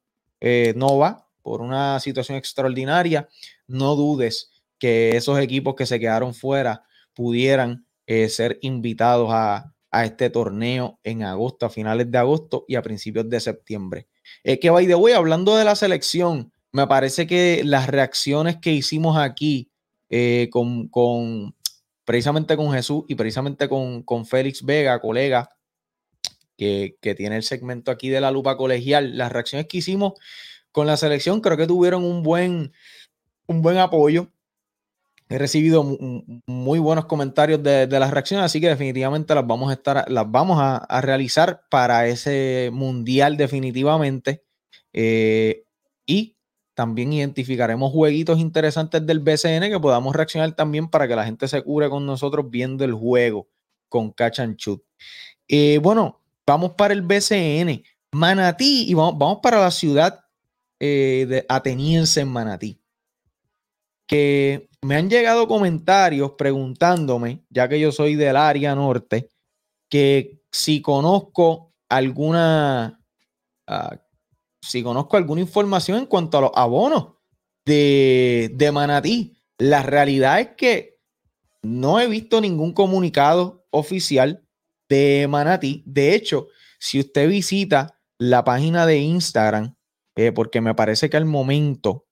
no 0.75 0.99
va 0.99 1.24
por 1.45 1.61
una 1.61 1.99
situación 1.99 2.39
extraordinaria, 2.39 3.29
no 3.67 3.95
dudes 3.95 4.49
que 4.79 5.15
esos 5.15 5.37
equipos 5.37 5.75
que 5.75 5.85
se 5.85 5.99
quedaron 5.99 6.33
fuera 6.33 6.85
pudieran 7.13 7.85
eh, 8.07 8.29
ser 8.29 8.57
invitados 8.63 9.29
a, 9.31 9.71
este 10.03 10.31
torneo 10.31 10.99
en 11.03 11.23
agosto, 11.23 11.67
a 11.67 11.69
finales 11.69 12.11
de 12.11 12.17
agosto 12.17 12.65
y 12.67 12.75
a 12.75 12.81
principios 12.81 13.29
de 13.29 13.39
septiembre. 13.39 14.07
Es 14.43 14.59
que, 14.59 14.71
by 14.71 14.87
the 14.87 14.95
way, 14.95 15.13
hablando 15.13 15.55
de 15.55 15.63
la 15.63 15.75
selección, 15.75 16.51
me 16.71 16.87
parece 16.87 17.27
que 17.27 17.61
las 17.63 17.87
reacciones 17.87 18.57
que 18.57 18.73
hicimos 18.73 19.15
aquí 19.15 19.69
eh, 20.09 20.49
con, 20.51 21.55
precisamente 22.03 22.57
con 22.57 22.73
Jesús 22.73 23.05
y 23.07 23.15
precisamente 23.15 23.69
con, 23.69 24.01
con 24.01 24.25
Félix 24.25 24.65
Vega, 24.65 24.99
colega, 24.99 25.47
que, 26.57 26.97
que, 26.99 27.15
tiene 27.15 27.37
el 27.37 27.43
segmento 27.43 27.91
aquí 27.91 28.09
de 28.09 28.19
la 28.19 28.31
lupa 28.31 28.57
colegial, 28.57 29.17
las 29.17 29.31
reacciones 29.31 29.67
que 29.67 29.77
hicimos 29.77 30.13
con 30.75 30.87
la 30.87 30.97
selección 30.97 31.39
creo 31.39 31.55
que 31.55 31.67
tuvieron 31.67 32.03
un 32.03 32.21
buen, 32.21 32.73
un 33.47 33.61
buen 33.61 33.77
apoyo. 33.77 34.27
He 35.29 35.37
recibido 35.37 35.85
muy 36.45 36.79
buenos 36.79 37.05
comentarios 37.05 37.63
de, 37.63 37.87
las 37.87 38.11
reacciones, 38.11 38.43
así 38.43 38.59
que 38.59 38.67
definitivamente 38.67 39.33
las 39.33 39.47
vamos 39.47 39.69
a 39.69 39.73
estar, 39.73 40.11
las 40.11 40.29
vamos 40.29 40.57
a, 40.59 40.99
realizar 40.99 41.61
para 41.69 42.07
ese 42.07 42.71
mundial 42.73 43.37
definitivamente. 43.37 44.43
Eh, 44.91 45.63
y 46.05 46.35
también 46.73 47.13
identificaremos 47.13 47.93
jueguitos 47.93 48.37
interesantes 48.39 49.05
del 49.05 49.19
BCN 49.19 49.69
que 49.69 49.79
podamos 49.79 50.13
reaccionar 50.13 50.57
también 50.57 50.89
para 50.89 51.07
que 51.07 51.15
la 51.15 51.23
gente 51.23 51.47
se 51.47 51.61
cure 51.61 51.89
con 51.89 52.05
nosotros 52.05 52.49
viendo 52.49 52.83
el 52.83 52.93
juego 52.93 53.47
con 53.87 54.11
Catch 54.11 54.41
and. 54.41 54.57
Eh, 55.47 55.79
bueno, 55.81 56.19
vamos 56.45 56.71
para 56.71 56.93
el 56.93 57.01
BCN. 57.01 57.81
Manatí 58.11 58.89
y 58.89 58.93
vamos, 58.93 59.17
vamos 59.17 59.39
para 59.41 59.61
la 59.61 59.71
ciudad 59.71 60.24
eh, 60.79 61.25
de 61.27 61.45
ateniense 61.47 62.21
en 62.21 62.29
Manatí 62.29 62.81
que 64.07 64.69
me 64.81 64.95
han 64.95 65.09
llegado 65.09 65.47
comentarios 65.47 66.33
preguntándome, 66.37 67.43
ya 67.49 67.67
que 67.67 67.79
yo 67.79 67.91
soy 67.91 68.15
del 68.15 68.35
área 68.35 68.75
norte, 68.75 69.29
que 69.89 70.43
si 70.51 70.81
conozco 70.81 71.73
alguna, 71.89 73.01
ah, 73.67 73.97
si 74.61 74.83
conozco 74.83 75.17
alguna 75.17 75.41
información 75.41 75.99
en 75.99 76.05
cuanto 76.05 76.37
a 76.37 76.41
los 76.41 76.51
abonos 76.55 77.13
de, 77.65 78.51
de 78.53 78.71
Manatí. 78.71 79.37
La 79.57 79.83
realidad 79.83 80.39
es 80.39 80.49
que 80.57 80.99
no 81.63 81.99
he 81.99 82.07
visto 82.07 82.41
ningún 82.41 82.73
comunicado 82.73 83.65
oficial 83.71 84.45
de 84.89 85.25
Manatí. 85.29 85.83
De 85.85 86.13
hecho, 86.13 86.47
si 86.79 86.99
usted 86.99 87.27
visita 87.27 87.99
la 88.19 88.43
página 88.43 88.85
de 88.85 88.99
Instagram, 88.99 89.74
eh, 90.15 90.31
porque 90.31 90.61
me 90.61 90.75
parece 90.75 91.09
que 91.09 91.17
al 91.17 91.25
momento 91.25 92.07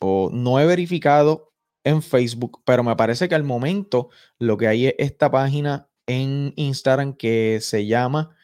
o 0.00 0.30
no 0.32 0.60
he 0.60 0.66
verificado 0.66 1.52
en 1.84 2.02
Facebook, 2.02 2.62
pero 2.64 2.82
me 2.82 2.96
parece 2.96 3.28
que 3.28 3.34
al 3.34 3.44
momento 3.44 4.10
lo 4.38 4.56
que 4.56 4.66
hay 4.66 4.86
es 4.86 4.94
esta 4.98 5.30
página 5.30 5.88
en 6.06 6.52
Instagram 6.56 7.14
que 7.14 7.58
se 7.60 7.86
llama 7.86 8.36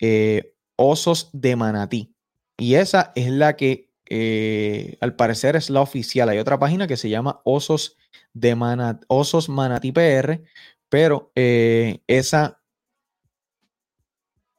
eh, 0.00 0.54
Osos 0.76 1.30
de 1.32 1.56
Manatí. 1.56 2.14
Y 2.58 2.74
esa 2.74 3.12
es 3.14 3.30
la 3.30 3.56
que 3.56 3.90
eh, 4.08 4.98
al 5.00 5.16
parecer 5.16 5.56
es 5.56 5.70
la 5.70 5.80
oficial. 5.80 6.28
Hay 6.28 6.38
otra 6.38 6.58
página 6.58 6.86
que 6.86 6.98
se 6.98 7.08
llama 7.08 7.40
Osos 7.44 7.96
de 8.34 8.54
Manatí, 8.54 9.04
Osos 9.08 9.48
Manatí 9.48 9.92
PR, 9.92 10.42
pero 10.90 11.32
esa, 11.34 12.60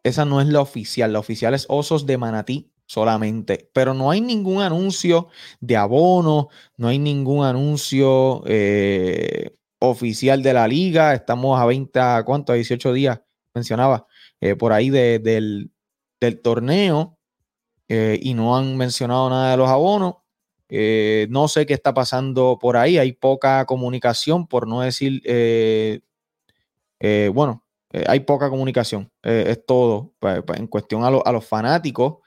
esa 0.04 0.26
no 0.26 0.42
es 0.42 0.48
la 0.48 0.62
oficial. 0.62 1.14
La 1.14 1.20
oficial 1.20 1.54
es 1.54 1.68
Osos 1.70 2.08
de 2.08 2.18
Manatí 2.18 2.72
solamente, 2.92 3.70
pero 3.72 3.94
no 3.94 4.12
hay 4.12 4.20
ningún 4.20 4.62
anuncio 4.62 5.30
de 5.62 5.78
abono, 5.78 6.50
no 6.76 6.90
hay 6.90 7.00
ningún 7.00 7.46
anuncio 7.46 8.44
eh, 8.46 9.56
oficial 9.80 10.44
de 10.44 10.54
la 10.54 10.68
liga. 10.68 11.14
Estamos 11.14 11.58
a 11.58 11.66
20, 11.66 12.00
¿cuánto? 12.26 12.52
A 12.52 12.56
18 12.56 12.92
días, 12.92 13.22
mencionaba, 13.54 14.08
eh, 14.42 14.58
por 14.58 14.74
ahí 14.74 14.90
del, 14.90 15.72
torneo 16.44 17.18
eh, 17.88 18.20
y 18.22 18.34
no 18.34 18.58
han 18.58 18.76
mencionado 18.76 19.30
nada 19.30 19.52
de 19.52 19.58
los 19.58 19.70
abonos. 19.70 20.16
no 21.30 21.48
sé 21.48 21.66
qué 21.66 21.74
está 21.74 21.94
pasando 21.94 22.60
por 22.60 22.76
ahí, 22.76 22.98
hay 22.98 23.14
poca 23.14 23.66
comunicación, 23.66 24.48
por 24.48 24.68
no 24.68 24.82
decir, 24.82 25.22
bueno, 27.34 27.64
hay 28.06 28.20
poca 28.20 28.50
comunicación, 28.50 29.10
es 29.24 29.66
todo. 29.66 30.14
En 30.58 30.68
cuestión 30.68 31.06
a, 31.06 31.08
a 31.08 31.32
los 31.32 31.46
fanáticos, 31.46 32.18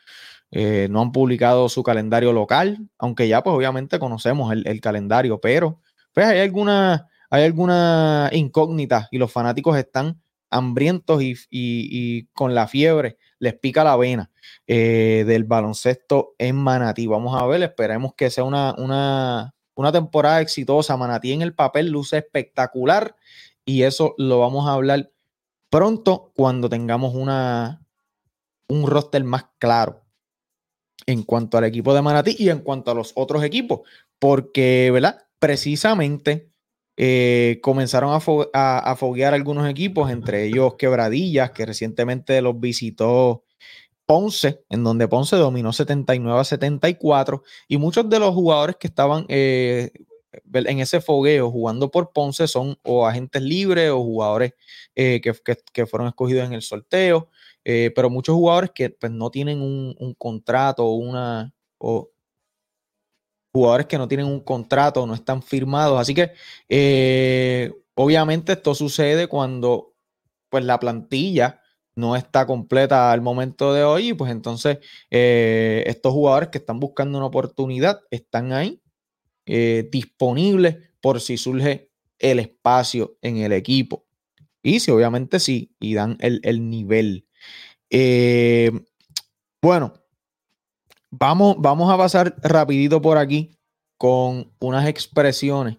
eh, 0.57 0.87
no 0.89 1.03
han 1.03 1.11
publicado 1.11 1.69
su 1.69 1.83
calendario 1.83 2.33
local, 2.33 2.79
aunque 2.97 3.27
ya 3.27 3.43
pues 3.43 3.57
obviamente 3.57 3.99
conocemos 3.99 4.53
el, 4.53 4.81
calendario, 4.81 5.41
pero 5.41 5.81
pues 6.13 6.27
hay 6.27 6.39
alguna, 6.39 7.09
hay 7.29 7.43
alguna 7.43 8.31
incógnita 8.33 9.09
y 9.11 9.19
los 9.19 9.33
fanáticos 9.33 9.77
están 9.77 10.23
hambrientos 10.51 11.21
y, 11.25 12.29
con 12.35 12.55
la 12.55 12.69
fiebre 12.69 13.19
les 13.41 13.55
pica 13.55 13.83
la 13.83 13.97
vena 13.97 14.31
eh, 14.69 15.25
del 15.27 15.43
baloncesto 15.43 16.37
en 16.39 16.55
Manatí. 16.55 17.09
Vamos 17.09 17.37
a 17.37 17.45
ver, 17.47 17.61
esperemos 17.65 18.15
que 18.15 18.31
sea 18.31 18.45
una, 18.45 18.77
una, 18.79 19.57
una 19.75 19.91
temporada 19.91 20.41
exitosa. 20.41 20.97
Manatí 20.97 21.33
en 21.33 21.43
el 21.43 21.53
papel 21.53 21.89
luce 21.89 22.19
espectacular 22.19 23.17
y 23.65 23.83
eso 23.83 24.15
lo 24.19 24.39
vamos 24.39 24.69
a 24.69 24.75
hablar 24.75 25.11
pronto 25.69 26.31
cuando 26.37 26.69
tengamos 26.69 27.13
una, 27.17 27.85
un 28.69 28.87
roster 28.87 29.25
más 29.25 29.47
claro 29.59 30.04
en 31.07 31.23
cuanto 31.23 31.59
al 31.59 31.65
equipo 31.65 31.95
de 31.95 32.03
Manatí 32.03 32.37
y 32.39 32.49
en 32.49 32.61
cuanto 32.61 32.91
a 32.91 32.95
los 32.95 33.13
otros 33.15 33.45
equipos, 33.45 33.81
porque, 34.19 34.91
¿verdad? 34.93 35.27
Precisamente 35.39 36.51
eh, 36.97 37.59
comenzaron 37.63 38.11
a, 38.13 38.97
foguear 38.97 39.35
algunos 39.35 39.69
equipos, 39.69 40.11
entre 40.11 40.45
ellos 40.45 40.75
Quebradillas, 40.77 41.51
que 41.51 41.67
recientemente 41.67 42.41
los 42.41 42.59
visitó 42.61 43.45
Ponce, 44.07 44.65
en 44.69 44.85
donde 44.85 45.09
Ponce 45.09 45.37
dominó 45.37 45.73
79 45.73 46.41
a 46.41 46.45
74, 46.45 47.43
y 47.69 47.79
muchos 47.79 48.09
de 48.09 48.19
los 48.21 48.35
jugadores 48.35 48.77
que 48.77 48.87
estaban 48.87 49.25
eh, 49.29 49.91
en 50.53 50.79
ese 50.79 51.01
fogueo 51.01 51.51
jugando 51.51 51.91
por 51.91 52.13
Ponce 52.13 52.47
son 52.47 52.79
o 52.83 53.07
agentes 53.07 53.43
libres 53.43 53.91
o 53.91 54.03
jugadores 54.03 54.53
eh, 54.95 55.21
que, 55.21 55.35
que, 55.73 55.87
fueron 55.87 56.09
escogidos 56.09 56.47
en 56.47 56.53
el 56.53 56.63
sorteo. 56.63 57.29
Eh, 57.65 57.93
pero 57.95 58.11
muchos 58.11 58.35
jugadores 58.35 58.71
que 58.75 58.91
pues, 58.91 59.11
no 59.11 59.31
tienen 59.31 59.61
un, 59.61 60.15
contrato 60.19 60.85
o 60.85 60.95
una. 60.95 61.53
O 61.79 62.11
jugadores 63.53 63.87
que 63.87 63.99
no 63.99 64.09
tienen 64.09 64.27
un 64.27 64.41
contrato 64.41 65.07
no 65.07 65.15
están 65.15 65.43
firmados. 65.43 65.99
Así 65.99 66.15
que 66.15 66.33
eh, 66.69 67.73
obviamente 67.95 68.53
esto 68.53 68.75
sucede 68.75 69.29
cuando 69.29 69.95
pues, 70.49 70.65
la 70.65 70.79
plantilla 70.79 71.61
no 71.97 72.17
está 72.17 72.47
completa 72.47 73.13
al 73.13 73.21
momento 73.21 73.73
de 73.73 73.85
hoy. 73.85 74.13
Pues 74.13 74.31
entonces 74.31 74.79
eh, 75.11 75.85
estos 75.87 76.13
jugadores 76.13 76.49
que 76.51 76.59
están 76.59 76.81
buscando 76.81 77.19
una 77.19 77.27
oportunidad 77.27 78.01
están 78.11 78.53
ahí 78.53 78.81
disponibles 79.47 80.79
por 81.03 81.21
si 81.21 81.37
surge 81.37 81.91
el 82.19 82.39
espacio 82.39 83.19
en 83.21 83.37
el 83.39 83.53
equipo. 83.53 84.07
Y 84.63 84.81
si 84.81 84.91
obviamente 84.91 85.39
sí, 85.39 85.75
y 85.79 85.95
dan 85.95 86.17
el, 86.21 86.41
el 86.43 86.71
nivel. 86.71 87.27
Eh, 87.97 88.73
bueno, 89.63 89.95
vamos, 91.13 91.55
vamos 91.61 91.93
a 91.93 91.97
pasar 91.97 92.35
rapidito 92.43 93.01
por 93.01 93.19
aquí 93.19 93.57
con 93.97 94.53
unas 94.59 94.89
expresiones. 94.89 95.79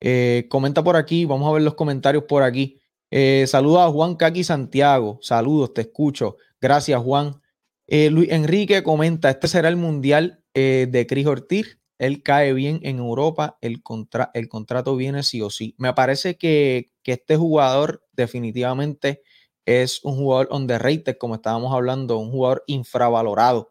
Eh, 0.00 0.46
comenta 0.48 0.84
por 0.84 0.94
aquí, 0.94 1.24
vamos 1.24 1.48
a 1.48 1.52
ver 1.52 1.62
los 1.62 1.74
comentarios 1.74 2.22
por 2.28 2.44
aquí. 2.44 2.80
Eh, 3.10 3.44
saludos 3.48 3.80
a 3.80 3.90
Juan 3.90 4.14
Kaki 4.14 4.44
Santiago. 4.44 5.18
Saludos, 5.20 5.74
te 5.74 5.80
escucho. 5.80 6.36
Gracias, 6.60 7.02
Juan. 7.02 7.40
Eh, 7.88 8.08
Luis 8.10 8.30
Enrique 8.30 8.84
comenta: 8.84 9.28
Este 9.28 9.48
será 9.48 9.68
el 9.68 9.76
mundial 9.76 10.44
de 10.54 11.06
Cris 11.08 11.26
Ortiz. 11.26 11.78
Él 11.98 12.22
cae 12.22 12.52
bien 12.52 12.80
en 12.82 12.98
Europa. 12.98 13.58
El, 13.60 13.80
contra- 13.82 14.30
el 14.34 14.48
contrato 14.48 14.94
viene 14.96 15.22
sí 15.24 15.40
o 15.42 15.50
sí. 15.50 15.74
Me 15.78 15.92
parece 15.92 16.36
que, 16.36 16.90
que 17.02 17.12
este 17.12 17.36
jugador 17.36 18.04
definitivamente 18.12 19.22
es 19.68 20.02
un 20.02 20.16
jugador 20.16 20.48
underrated, 20.50 21.18
como 21.18 21.34
estábamos 21.34 21.74
hablando, 21.74 22.16
un 22.16 22.30
jugador 22.30 22.64
infravalorado. 22.66 23.70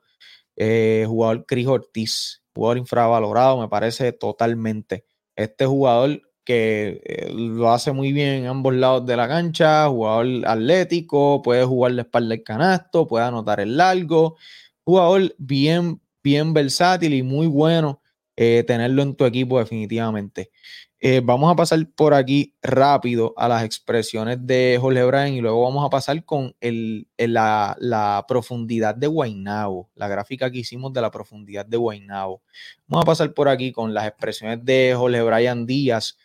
Eh, 0.55 1.05
jugador 1.07 1.47
Cris 1.47 1.65
Ortiz, 1.65 2.43
jugador 2.53 2.77
infravalorado, 2.77 3.59
me 3.59 3.67
parece 3.67 4.11
totalmente. 4.11 5.05
Este 5.35 5.65
jugador 5.65 6.21
que 6.43 7.01
eh, 7.03 7.33
lo 7.33 7.71
hace 7.71 7.91
muy 7.93 8.13
bien 8.13 8.43
en 8.43 8.45
ambos 8.45 8.75
lados 8.75 9.07
de 9.07 9.17
la 9.17 9.27
cancha, 9.27 9.87
jugador 9.87 10.27
atlético, 10.45 11.41
puede 11.41 11.65
jugar 11.65 11.93
la 11.93 12.03
espalda 12.03 12.29
del 12.29 12.43
canasto, 12.43 13.07
puede 13.07 13.25
anotar 13.25 13.59
el 13.59 13.75
largo, 13.75 14.37
jugador 14.83 15.33
bien, 15.39 15.99
bien 16.23 16.53
versátil 16.53 17.15
y 17.15 17.23
muy 17.23 17.47
bueno 17.47 18.01
eh, 18.35 18.63
tenerlo 18.67 19.01
en 19.01 19.15
tu 19.15 19.25
equipo 19.25 19.57
definitivamente. 19.57 20.51
Eh, 20.99 21.21
vamos 21.23 21.51
a 21.51 21.55
pasar 21.55 21.87
por 21.95 22.15
aquí 22.15 22.55
rápido 22.59 23.35
a 23.37 23.47
las 23.47 23.63
expresiones 23.63 24.39
de 24.41 24.79
Jorge 24.81 25.03
Bryan 25.03 25.33
y 25.33 25.41
luego 25.41 25.61
vamos 25.61 25.85
a 25.85 25.91
pasar 25.91 26.25
con 26.25 26.55
la, 26.59 28.25
profundidad 28.27 28.95
de 28.95 29.05
Guaynabo, 29.05 29.91
la 29.93 30.07
gráfica 30.07 30.49
que 30.49 30.57
hicimos 30.59 30.91
de 30.93 31.01
la 31.01 31.11
profundidad 31.11 31.67
de 31.67 31.77
Guaynabo. 31.77 32.41
Vamos 32.87 33.03
a 33.03 33.05
pasar 33.05 33.33
por 33.35 33.47
aquí 33.47 33.71
con 33.71 33.93
las 33.93 34.07
expresiones 34.07 34.65
de 34.65 34.95
Jorge 34.97 35.21
Bryan 35.21 35.67
Díaz, 35.67 36.17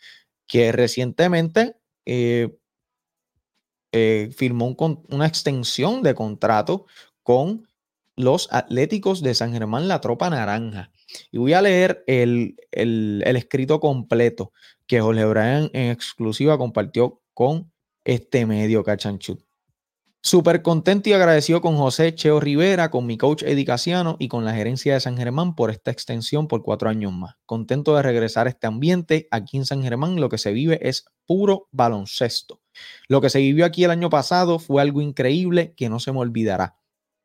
que 0.46 0.72
recientemente 0.72 1.76
eh, 2.06 2.56
eh, 3.92 4.30
firmó 4.34 4.74
una 5.10 5.26
extensión 5.26 6.02
de 6.02 6.14
contrato 6.14 6.86
con 7.22 7.68
los 8.16 8.50
Atléticos 8.50 9.22
de 9.22 9.34
San 9.34 9.52
Germán, 9.52 9.86
la 9.86 10.00
Tropa 10.00 10.30
Naranja. 10.30 10.90
Y 11.30 11.38
voy 11.38 11.52
a 11.52 11.62
leer 11.62 12.04
el, 12.06 12.56
el- 12.70 13.22
escrito 13.36 13.80
completo 13.80 14.52
que 14.86 15.00
Jorge 15.00 15.24
Bryan 15.24 15.70
en 15.72 15.90
exclusiva 15.90 16.58
compartió 16.58 17.20
con 17.34 17.72
este 18.04 18.46
medio 18.46 18.82
Cachanchut. 18.82 19.40
Súper 20.24 20.62
contento 20.62 21.08
y 21.08 21.14
agradecido 21.14 21.60
con 21.60 21.76
José 21.76 22.14
Cheo 22.14 22.38
Rivera, 22.38 22.92
con 22.92 23.06
mi 23.06 23.18
coach 23.18 23.42
Eddie 23.42 23.66
y 24.20 24.28
con 24.28 24.44
la 24.44 24.54
gerencia 24.54 24.94
de 24.94 25.00
San 25.00 25.16
Germán 25.16 25.56
por 25.56 25.70
esta 25.70 25.90
extensión 25.90 26.46
por 26.46 26.62
cuatro 26.62 26.88
años 26.88 27.12
más. 27.12 27.34
Contento 27.44 27.96
de 27.96 28.02
regresar 28.02 28.46
a 28.46 28.50
este 28.50 28.68
ambiente. 28.68 29.26
Aquí 29.32 29.56
en 29.56 29.64
San 29.66 29.82
Germán 29.82 30.20
lo 30.20 30.28
que 30.28 30.38
se 30.38 30.52
vive 30.52 30.78
es 30.88 31.06
puro 31.26 31.68
baloncesto. 31.72 32.60
Lo 33.08 33.20
que 33.20 33.30
se 33.30 33.40
vivió 33.40 33.64
aquí 33.64 33.82
el 33.82 33.90
año 33.90 34.10
pasado 34.10 34.60
fue 34.60 34.80
algo 34.80 35.00
increíble 35.00 35.74
que 35.76 35.88
no 35.88 35.98
se 35.98 36.12
me 36.12 36.20
olvidará. 36.20 36.76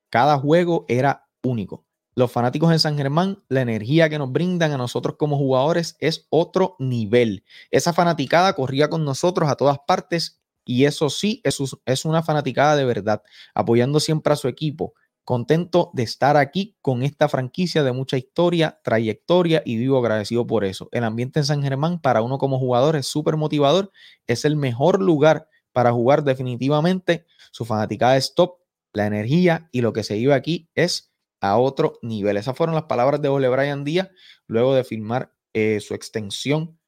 Cada 0.09 0.39
juego 0.39 0.85
era 0.87 1.27
único. 1.43 1.85
Los 2.17 2.31
fanáticos 2.31 2.71
en 2.71 2.79
San 2.79 2.97
Germán, 2.97 3.43
la 3.47 3.61
energía 3.61 4.09
que 4.09 4.17
nos 4.17 4.31
brindan 4.31 4.71
a 4.71 4.77
nosotros 4.77 5.17
como 5.19 5.37
jugadores 5.37 5.95
es 5.99 6.25
otro 6.31 6.75
nivel. 6.79 7.43
Esa 7.69 7.93
fanaticada 7.93 8.53
corría 8.53 8.89
con 8.89 9.05
nosotros 9.05 9.47
a 9.47 9.55
todas 9.55 9.77
partes 9.85 10.41
y 10.65 10.85
eso 10.85 11.11
sí, 11.11 11.41
es, 11.43 11.59
es 11.85 12.05
una 12.05 12.23
fanaticada 12.23 12.75
de 12.75 12.85
verdad, 12.85 13.21
apoyando 13.53 13.99
siempre 13.99 14.33
a 14.33 14.35
su 14.35 14.47
equipo. 14.47 14.95
Contento 15.25 15.91
de 15.93 16.01
estar 16.01 16.37
aquí 16.37 16.75
con 16.81 17.03
esta 17.03 17.29
franquicia 17.29 17.83
de 17.83 17.91
mucha 17.91 18.17
historia, 18.17 18.79
trayectoria 18.83 19.61
y 19.63 19.77
vivo 19.77 19.99
agradecido 19.99 20.47
por 20.47 20.65
eso. 20.65 20.89
El 20.93 21.03
ambiente 21.03 21.41
en 21.41 21.45
San 21.45 21.61
Germán 21.61 22.01
para 22.01 22.23
uno 22.23 22.39
como 22.39 22.57
jugador 22.57 22.95
es 22.95 23.05
súper 23.05 23.37
motivador. 23.37 23.91
Es 24.25 24.43
el 24.43 24.55
mejor 24.55 25.03
lugar 25.03 25.49
para 25.71 25.91
jugar 25.91 26.23
definitivamente. 26.23 27.27
Su 27.51 27.63
fanaticada 27.63 28.17
es 28.17 28.33
top. 28.33 28.55
La 28.91 29.05
energía 29.05 29.69
y 29.71 29.81
lo 29.81 29.93
que 29.93 30.03
se 30.03 30.15
vive 30.15 30.33
aquí 30.33 30.67
es 30.73 31.11
a 31.41 31.57
otro 31.57 31.99
nivel. 32.01 32.37
Esas 32.37 32.55
fueron 32.55 32.75
las 32.75 32.85
palabras 32.85 33.21
de 33.21 33.29
Ole 33.29 33.49
Brian 33.49 33.83
Díaz 33.83 34.09
luego 34.47 34.75
de 34.75 34.83
firmar 34.83 35.33
eh, 35.53 35.79
su 35.79 35.93
extensión 35.93 36.79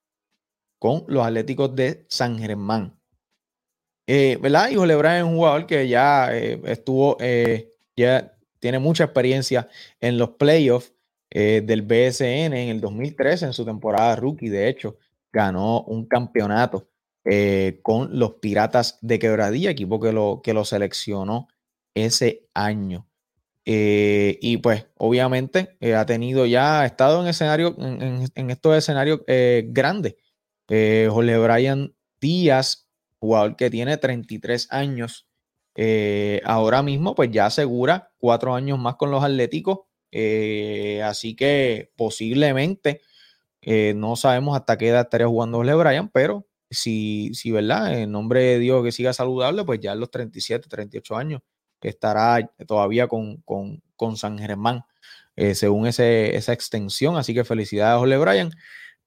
con 0.79 1.03
los 1.07 1.25
Atléticos 1.25 1.75
de 1.75 2.05
San 2.09 2.39
Germán. 2.39 2.99
Eh, 4.07 4.37
¿Verdad? 4.41 4.69
Y 4.69 4.77
Ole 4.77 4.95
Brian 4.95 5.17
es 5.17 5.23
un 5.23 5.35
jugador 5.35 5.67
que 5.67 5.87
ya 5.87 6.35
eh, 6.35 6.61
estuvo, 6.65 7.17
ya 7.95 8.37
tiene 8.59 8.79
mucha 8.79 9.05
experiencia 9.05 9.67
en 9.99 10.17
los 10.17 10.31
playoffs 10.31 10.93
del 11.31 11.83
BSN 11.83 12.53
en 12.53 12.69
el 12.69 12.81
2013, 12.81 13.47
en 13.47 13.53
su 13.53 13.65
temporada 13.65 14.15
rookie. 14.15 14.49
De 14.49 14.67
hecho, 14.67 14.97
ganó 15.31 15.81
un 15.83 16.07
campeonato 16.07 16.89
con 17.83 18.17
los 18.17 18.35
Piratas 18.35 18.97
de 19.01 19.19
Quebradilla, 19.19 19.69
equipo 19.69 19.99
que 19.99 20.11
lo, 20.11 20.41
que 20.43 20.53
lo 20.53 20.65
seleccionó 20.65 21.47
ese 21.93 22.49
año. 22.53 23.08
Eh, 23.71 24.39
y 24.41 24.57
pues, 24.57 24.87
obviamente, 24.97 25.77
eh, 25.79 25.93
ha 25.95 26.05
tenido 26.05 26.45
ya, 26.47 26.81
ha 26.81 26.85
estado 26.87 27.21
en 27.21 27.27
escenario, 27.27 27.75
en, 27.77 28.01
en- 28.01 28.27
en 28.33 28.49
estos 28.49 28.75
escenarios 28.75 29.21
eh, 29.27 29.63
grandes. 29.69 30.15
Jorge 30.67 31.37
Brian 31.39 31.95
Díaz, 32.21 32.87
jugador 33.19 33.55
que 33.55 33.69
tiene 33.71 33.97
33 33.97 34.67
años, 34.71 35.27
ahora 36.43 36.83
mismo, 36.83 37.15
pues 37.15 37.31
ya 37.31 37.45
asegura 37.47 38.11
cuatro 38.17 38.53
años 38.55 38.77
más 38.79 38.95
con 38.95 39.11
los 39.11 39.23
Atléticos. 39.23 39.79
así 41.03 41.35
que 41.35 41.91
posiblemente, 41.95 43.01
no 43.95 44.15
sabemos 44.15 44.57
hasta 44.57 44.77
qué 44.77 44.89
edad 44.89 45.01
estaría 45.01 45.27
jugando 45.27 45.57
Jorge 45.59 45.75
Brian, 45.75 46.09
pero 46.09 46.47
si, 46.69 47.31
si, 47.33 47.51
¿verdad? 47.51 47.99
En 47.99 48.11
nombre 48.11 48.41
de 48.41 48.59
Dios 48.59 48.83
que 48.83 48.91
siga 48.91 49.13
saludable, 49.13 49.63
pues 49.65 49.79
ya 49.79 49.93
a 49.93 49.95
los 49.95 50.11
37, 50.11 50.69
38 50.69 51.15
años 51.17 51.41
estará 51.81 52.51
todavía 52.67 53.07
con, 53.07 53.37
con, 53.43 53.81
con 53.95 54.17
San 54.17 54.37
Germán, 54.37 54.83
eh, 55.35 55.55
según 55.55 55.87
ese, 55.87 56.35
esa 56.35 56.53
extensión. 56.53 57.15
Así 57.15 57.33
que 57.33 57.45
felicidades 57.45 57.99
Jorge 57.99 58.17
Bryan 58.17 58.51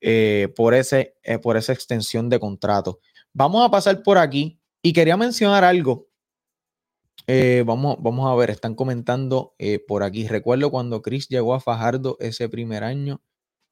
eh, 0.00 0.48
por, 0.56 0.74
ese, 0.74 1.14
eh, 1.22 1.38
por 1.38 1.56
esa 1.56 1.72
extensión 1.72 2.28
de 2.28 2.40
contrato. 2.40 2.98
Vamos 3.32 3.64
a 3.64 3.70
pasar 3.70 4.02
por 4.02 4.18
aquí 4.18 4.58
y 4.82 4.92
quería 4.92 5.16
mencionar 5.16 5.62
algo. 5.62 6.08
Eh, 7.28 7.62
vamos, 7.64 7.96
vamos 8.00 8.30
a 8.30 8.34
ver, 8.34 8.50
están 8.50 8.74
comentando 8.74 9.54
por 9.86 10.02
aquí. 10.02 10.26
Recuerdo 10.26 10.70
cuando 10.70 11.02
Chris 11.02 11.28
llegó 11.28 11.54
a 11.54 11.60
Fajardo 11.60 12.16
ese 12.18 12.48
primer 12.48 12.82
año, 12.82 13.22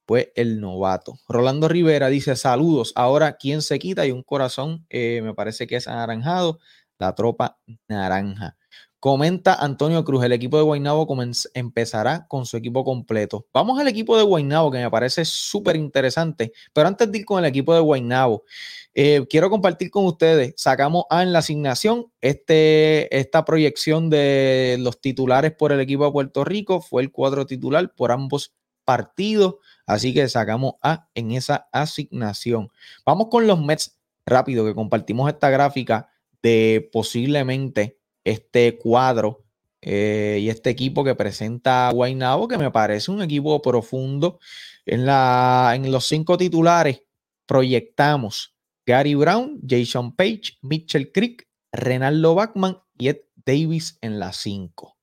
fue 0.06 0.32
el 0.36 0.60
novato. 0.60 1.18
Rolando 1.28 1.66
Rivera 1.66 2.08
dice: 2.08 2.36
Saludos. 2.36 2.92
Ahora, 2.94 3.36
¿quién 3.36 3.60
se 3.60 3.80
quita? 3.80 4.06
Y 4.06 4.12
un 4.12 4.22
corazón, 4.22 4.86
me 4.90 5.34
parece 5.34 5.66
que 5.66 5.76
es 5.76 5.88
anaranjado, 5.88 6.60
la 6.98 7.14
tropa 7.16 7.58
naranja. 7.88 8.56
Comenta 9.00 9.54
Antonio 9.54 10.04
Cruz, 10.04 10.22
el 10.24 10.32
equipo 10.32 10.58
de 10.58 10.62
Guaynabo 10.62 11.08
empezará 11.54 12.26
con 12.28 12.44
su 12.44 12.58
equipo 12.58 12.84
completo. 12.84 13.46
Vamos 13.50 13.80
al 13.80 13.88
equipo 13.88 14.14
de 14.14 14.22
Guaynabo, 14.22 14.70
que 14.70 14.76
me 14.76 14.90
parece 14.90 15.24
súper 15.24 15.76
interesante. 15.76 16.52
Pero 16.74 16.86
antes 16.86 17.10
de 17.10 17.20
ir 17.20 17.24
con 17.24 17.38
el 17.38 17.48
equipo 17.48 17.72
de 17.72 17.80
Guaynabo, 17.80 18.44
eh, 18.92 19.24
quiero 19.30 19.48
compartir 19.48 19.90
con 19.90 20.04
ustedes. 20.04 20.52
Sacamos 20.58 21.04
A 21.08 21.22
en 21.22 21.32
la 21.32 21.38
asignación. 21.38 22.12
Este, 22.20 23.16
esta 23.18 23.46
proyección 23.46 24.10
de 24.10 24.76
los 24.78 25.00
titulares 25.00 25.52
por 25.52 25.72
el 25.72 25.80
equipo 25.80 26.04
de 26.04 26.12
Puerto 26.12 26.44
Rico 26.44 26.82
fue 26.82 27.00
el 27.00 27.10
cuadro 27.10 27.46
titular 27.46 27.94
por 27.94 28.12
ambos 28.12 28.52
partidos. 28.84 29.54
Así 29.86 30.12
que 30.12 30.28
sacamos 30.28 30.74
A 30.82 31.08
en 31.14 31.32
esa 31.32 31.68
asignación. 31.72 32.68
Vamos 33.06 33.28
con 33.30 33.46
los 33.46 33.58
Mets 33.58 33.96
rápido, 34.26 34.66
que 34.66 34.74
compartimos 34.74 35.32
esta 35.32 35.48
gráfica 35.48 36.10
de 36.42 36.90
posiblemente 36.92 37.99
este 38.24 38.78
cuadro 38.78 39.44
eh, 39.82 40.38
y 40.42 40.48
este 40.50 40.70
equipo 40.70 41.04
que 41.04 41.14
presenta 41.14 41.90
Guaynabo, 41.92 42.48
que 42.48 42.58
me 42.58 42.70
parece 42.70 43.10
un 43.10 43.22
equipo 43.22 43.60
profundo. 43.62 44.38
En, 44.86 45.06
la, 45.06 45.72
en 45.74 45.90
los 45.90 46.06
cinco 46.06 46.36
titulares 46.36 47.02
proyectamos 47.46 48.54
Gary 48.86 49.14
Brown, 49.14 49.60
Jason 49.66 50.14
Page, 50.14 50.58
Mitchell 50.62 51.12
Creek, 51.12 51.48
Renaldo 51.72 52.34
Bachman 52.34 52.78
y 52.98 53.08
Ed 53.08 53.20
Davis 53.44 53.98
en 54.00 54.18
las 54.18 54.36
cinco. 54.36 54.96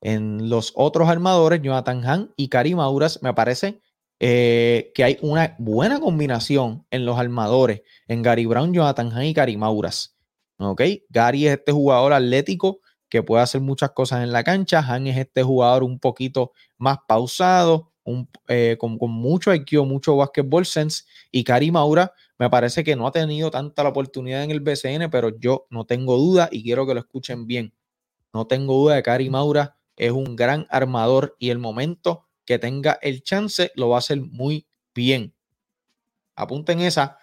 En 0.00 0.48
los 0.48 0.72
otros 0.74 1.08
armadores, 1.08 1.60
Jonathan 1.62 2.04
Hahn 2.04 2.34
y 2.36 2.48
Karim 2.48 2.80
Auras, 2.80 3.22
me 3.22 3.34
parece 3.34 3.80
eh, 4.18 4.90
que 4.94 5.04
hay 5.04 5.18
una 5.20 5.54
buena 5.58 6.00
combinación 6.00 6.86
en 6.90 7.04
los 7.04 7.18
armadores, 7.18 7.82
en 8.08 8.22
Gary 8.22 8.46
Brown, 8.46 8.72
Jonathan 8.72 9.12
Hahn 9.12 9.24
y 9.24 9.34
Karim 9.34 9.62
Auras. 9.62 10.16
¿Ok? 10.62 10.82
Gary 11.08 11.46
es 11.46 11.58
este 11.58 11.72
jugador 11.72 12.12
atlético 12.12 12.80
que 13.08 13.22
puede 13.22 13.42
hacer 13.42 13.60
muchas 13.60 13.90
cosas 13.90 14.22
en 14.22 14.32
la 14.32 14.42
cancha. 14.44 14.78
Han 14.78 15.06
es 15.06 15.18
este 15.18 15.42
jugador 15.42 15.82
un 15.82 15.98
poquito 15.98 16.52
más 16.78 16.98
pausado, 17.06 17.92
eh, 18.48 18.76
con, 18.78 18.98
mucho 18.98 19.54
IQ, 19.54 19.84
mucho 19.84 20.16
basketball 20.16 20.66
sense. 20.66 21.04
Y 21.30 21.44
Karim 21.44 21.76
Aura 21.76 22.12
me 22.38 22.50
parece 22.50 22.82
que 22.82 22.96
no 22.96 23.06
ha 23.06 23.12
tenido 23.12 23.50
tanta 23.50 23.82
la 23.82 23.90
oportunidad 23.90 24.42
en 24.42 24.50
el 24.50 24.60
BCN, 24.60 25.10
pero 25.10 25.38
yo 25.38 25.66
no 25.70 25.84
tengo 25.84 26.16
duda 26.16 26.48
y 26.50 26.62
quiero 26.62 26.86
que 26.86 26.94
lo 26.94 27.00
escuchen 27.00 27.46
bien. 27.46 27.74
No 28.32 28.46
tengo 28.46 28.74
duda 28.74 28.94
de 28.94 29.00
que 29.00 29.04
Karim 29.04 29.34
Aura 29.34 29.76
es 29.96 30.10
un 30.10 30.34
gran 30.34 30.66
armador 30.70 31.36
y 31.38 31.50
el 31.50 31.58
momento 31.58 32.26
que 32.44 32.58
tenga 32.58 32.98
el 33.02 33.22
chance 33.22 33.70
lo 33.76 33.90
va 33.90 33.96
a 33.96 33.98
hacer 33.98 34.20
muy 34.20 34.66
bien. 34.94 35.34
Apunten 36.34 36.80
esa. 36.80 37.18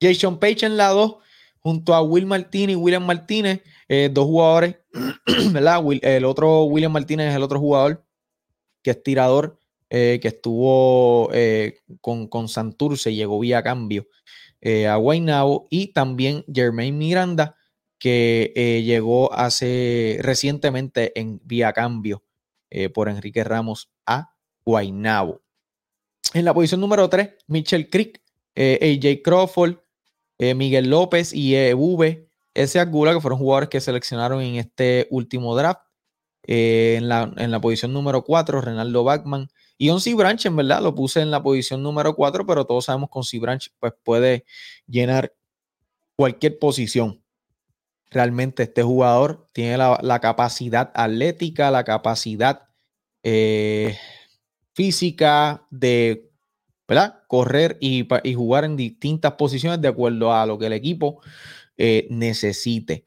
Jason 0.00 0.38
Page 0.38 0.66
en 0.66 0.76
la 0.76 0.88
2 0.88 1.16
junto 1.62 1.94
a 1.94 2.02
Will 2.02 2.26
Martínez 2.26 2.74
y 2.74 2.76
William 2.76 3.06
Martínez, 3.06 3.62
eh, 3.88 4.10
dos 4.12 4.26
jugadores, 4.26 4.76
¿verdad? 5.52 5.82
El 6.02 6.24
otro 6.24 6.64
William 6.64 6.92
Martínez 6.92 7.30
es 7.30 7.36
el 7.36 7.42
otro 7.42 7.60
jugador 7.60 8.04
que 8.82 8.90
es 8.90 9.02
tirador, 9.02 9.60
eh, 9.90 10.18
que 10.20 10.28
estuvo 10.28 11.30
eh, 11.32 11.78
con, 12.00 12.26
con 12.26 12.48
Santurce, 12.48 13.14
llegó 13.14 13.38
vía 13.38 13.62
cambio 13.62 14.08
a 14.88 14.94
Guaynabo, 14.94 15.66
y 15.70 15.88
también 15.88 16.44
Jermaine 16.52 16.96
Miranda, 16.96 17.56
que 17.98 18.82
llegó 18.84 19.32
hace 19.32 20.18
recientemente 20.20 21.18
en 21.18 21.40
vía 21.42 21.72
cambio 21.72 22.22
por 22.94 23.08
Enrique 23.08 23.42
Ramos 23.42 23.90
a 24.06 24.36
Guaynabo. 24.64 25.42
En 26.32 26.44
la 26.44 26.54
posición 26.54 26.80
número 26.80 27.08
3, 27.08 27.30
Mitchell 27.48 27.90
Crick, 27.90 28.22
AJ 28.54 29.22
Crawford, 29.24 29.81
eh, 30.42 30.54
Miguel 30.54 30.90
López 30.90 31.32
y 31.32 31.54
EV, 31.54 32.26
ese 32.54 32.80
Agula, 32.80 33.14
que 33.14 33.20
fueron 33.20 33.38
jugadores 33.38 33.68
que 33.68 33.80
seleccionaron 33.80 34.42
en 34.42 34.56
este 34.56 35.06
último 35.10 35.56
draft. 35.56 35.82
Eh, 36.44 36.96
en, 36.98 37.08
la, 37.08 37.32
en 37.36 37.52
la 37.52 37.60
posición 37.60 37.92
número 37.92 38.24
4, 38.24 38.60
Renaldo 38.60 39.04
Bachman. 39.04 39.48
Y 39.78 39.90
Onsi 39.90 40.14
Branch, 40.14 40.44
en 40.44 40.56
verdad, 40.56 40.82
lo 40.82 40.94
puse 40.96 41.20
en 41.20 41.30
la 41.30 41.42
posición 41.42 41.82
número 41.82 42.16
4, 42.16 42.44
pero 42.44 42.64
todos 42.64 42.86
sabemos 42.86 43.10
que 43.10 43.18
Onsi 43.20 43.38
Branch 43.38 43.70
pues, 43.78 43.92
puede 44.02 44.44
llenar 44.88 45.32
cualquier 46.16 46.58
posición. 46.58 47.22
Realmente 48.10 48.64
este 48.64 48.82
jugador 48.82 49.46
tiene 49.52 49.78
la, 49.78 49.98
la 50.02 50.18
capacidad 50.18 50.90
atlética, 50.94 51.70
la 51.70 51.84
capacidad 51.84 52.64
eh, 53.22 53.96
física 54.74 55.66
de 55.70 56.31
correr 57.26 57.78
y, 57.80 58.06
jugar 58.34 58.64
en 58.64 58.76
distintas 58.76 59.32
posiciones 59.32 59.80
de 59.80 59.88
acuerdo 59.88 60.32
a 60.32 60.46
lo 60.46 60.58
que 60.58 60.66
el 60.66 60.72
equipo 60.72 61.20
eh, 61.76 62.06
necesite. 62.10 63.06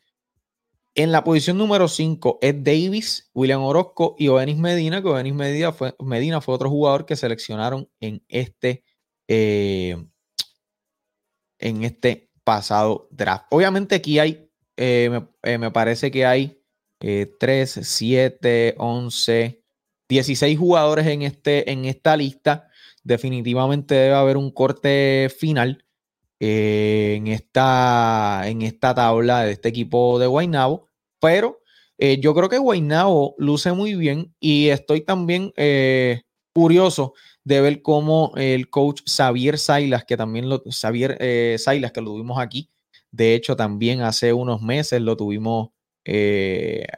En 0.94 1.12
la 1.12 1.24
posición 1.24 1.58
número 1.58 1.88
5 1.88 2.40
es 2.42 2.64
Davis, 2.64 3.30
William 3.34 3.62
Orozco 3.62 4.16
y 4.18 4.30
Ovenis 4.30 4.58
Medina, 4.58 5.02
que 5.02 5.10
Ovenis 5.10 5.34
Medina 5.34 5.74
fue, 5.74 5.94
Medina 6.00 6.40
fue 6.40 6.56
otro 6.56 6.70
jugador 6.70 7.06
que 7.06 7.18
seleccionaron 7.18 7.90
en 8.00 8.24
este, 8.30 8.84
eh, 9.28 9.98
en 11.60 11.84
este 11.84 12.32
pasado 12.46 13.10
draft. 13.12 13.48
Obviamente 13.50 13.96
aquí 13.96 14.20
hay, 14.20 14.50
eh, 14.78 15.22
me, 15.44 15.58
me 15.58 15.72
parece 15.72 16.12
que 16.12 16.26
hay 16.26 16.62
eh, 17.02 17.28
3, 17.40 17.80
7, 17.84 18.76
11, 18.78 19.64
16 20.08 20.58
jugadores 20.58 21.08
en, 21.08 21.24
este, 21.24 21.70
en 21.72 21.86
esta 21.86 22.16
lista. 22.16 22.70
Definitivamente 23.06 23.94
debe 23.94 24.16
haber 24.16 24.36
un 24.36 24.50
corte 24.50 25.30
final 25.30 25.86
eh, 26.40 27.14
en, 27.18 27.28
esta, 27.28 28.42
en 28.46 28.64
esta 28.64 28.96
tabla 28.96 29.44
de 29.44 29.52
este 29.52 29.70
equipo 29.70 30.18
de 30.18 30.26
Guaynabo, 30.26 30.90
pero 31.22 31.62
eh, 32.00 32.20
yo 32.20 32.34
creo 32.34 32.50
que 32.50 32.58
Guaynabo 32.58 33.36
luce 33.38 33.74
muy 33.74 33.94
bien 33.94 34.34
y 34.40 34.70
estoy 34.70 35.02
también 35.02 35.54
eh, 35.56 36.24
curioso 36.52 37.14
de 37.44 37.62
ver 37.62 37.84
cómo 37.84 38.34
el 38.38 38.72
coach 38.72 39.02
Xavier 39.06 39.60
Sailas, 39.60 40.04
que 40.04 40.18
también 40.18 40.50
lo, 40.50 40.64
Xavier 40.66 41.60
Sailas, 41.60 41.92
que 41.92 42.02
lo 42.02 42.08
tuvimos 42.08 42.40
aquí, 42.40 42.72
de 43.12 43.36
hecho 43.36 43.56
también 43.56 44.02
hace 44.02 44.34
unos 44.34 44.64
meses 44.64 45.00
lo 45.00 45.16
tuvimos 45.16 45.70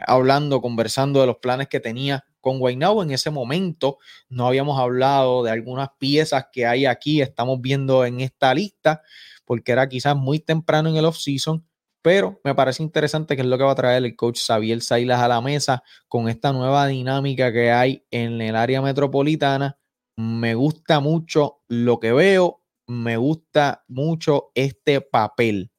hablando, 0.08 0.62
conversando 0.62 1.20
de 1.20 1.28
los 1.28 1.38
planes 1.40 1.68
que 1.68 1.82
tenía 1.82 2.24
con 2.42 2.60
Guaynabo. 2.60 3.04
En 3.04 3.12
ese 3.12 3.30
momento 3.30 3.98
no 4.30 4.48
habíamos 4.48 4.80
hablado 4.80 5.44
de 5.44 5.52
algunas 5.52 5.90
piezas 5.98 6.48
que 6.52 6.66
hay 6.66 6.86
aquí, 6.86 7.22
estamos 7.22 7.62
viendo 7.62 8.06
en 8.06 8.22
esta 8.22 8.54
lista, 8.54 9.02
porque 9.46 9.72
era 9.72 9.88
quizás 9.88 10.16
muy 10.16 10.40
temprano 10.40 10.90
en 10.90 10.98
el 10.98 11.06
off-season, 11.06 11.66
pero 12.02 12.40
me 12.44 12.56
parece 12.56 12.84
interesante 12.84 13.36
que 13.36 13.42
es 13.42 13.48
lo 13.48 13.58
que 13.58 13.64
va 13.64 13.72
a 13.72 13.76
traer 13.76 14.04
el 14.06 14.16
coach 14.16 14.40
Xavier 14.40 14.82
Sailas 14.82 15.20
a 15.20 15.28
la 15.28 15.42
mesa 15.42 15.84
con 16.08 16.30
esta 16.30 16.54
nueva 16.54 16.88
dinámica 16.88 17.52
que 17.52 17.72
hay 17.72 18.06
en 18.12 18.40
el 18.42 18.56
área 18.56 18.82
metropolitana. 18.82 19.78
Me 20.16 20.56
gusta 20.56 21.00
mucho 21.00 21.62
lo 21.68 22.00
que 22.00 22.14
veo, 22.14 22.64
me 22.88 23.18
gusta 23.18 23.84
mucho 23.88 24.52
este 24.56 25.02
papel. 25.02 25.72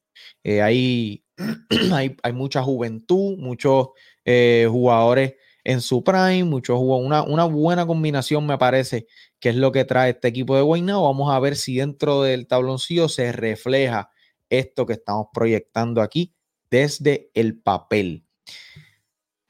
Eh, 0.44 0.60
hay, 0.60 1.24
hay, 1.92 2.16
hay 2.22 2.32
mucha 2.32 2.62
juventud, 2.62 3.38
muchos 3.38 3.88
eh, 4.24 4.66
jugadores 4.70 5.34
en 5.68 5.82
su 5.82 6.02
prime, 6.02 6.44
muchos 6.44 6.78
una, 6.80 7.22
una 7.22 7.44
buena 7.44 7.86
combinación 7.86 8.46
me 8.46 8.56
parece 8.56 9.06
que 9.38 9.50
es 9.50 9.54
lo 9.54 9.70
que 9.70 9.84
trae 9.84 10.12
este 10.12 10.28
equipo 10.28 10.56
de 10.56 10.62
Guaynabo. 10.62 11.04
Vamos 11.04 11.30
a 11.30 11.38
ver 11.40 11.56
si 11.56 11.76
dentro 11.76 12.22
del 12.22 12.46
tabloncillo 12.46 13.10
se 13.10 13.32
refleja 13.32 14.08
esto 14.48 14.86
que 14.86 14.94
estamos 14.94 15.26
proyectando 15.30 16.00
aquí 16.00 16.34
desde 16.70 17.30
el 17.34 17.60
papel. 17.60 18.24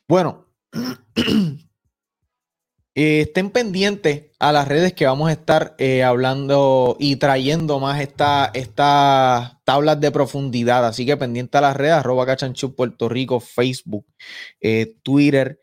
Bueno, 0.08 0.48
eh, 2.96 3.20
estén 3.20 3.50
pendientes 3.50 4.32
a 4.40 4.50
las 4.50 4.66
redes 4.66 4.94
que 4.94 5.06
vamos 5.06 5.28
a 5.28 5.32
estar 5.32 5.76
eh, 5.78 6.02
hablando 6.02 6.96
y 6.98 7.14
trayendo 7.14 7.78
más 7.78 8.00
estas 8.00 8.50
esta 8.54 9.60
tablas 9.62 10.00
de 10.00 10.10
profundidad. 10.10 10.84
Así 10.84 11.06
que 11.06 11.16
pendiente 11.16 11.58
a 11.58 11.60
las 11.60 11.76
redes, 11.76 11.92
arroba 11.92 12.26
cachanchu 12.26 12.74
Puerto 12.74 13.08
Rico, 13.08 13.38
Facebook, 13.38 14.04
eh, 14.60 14.96
Twitter 15.04 15.60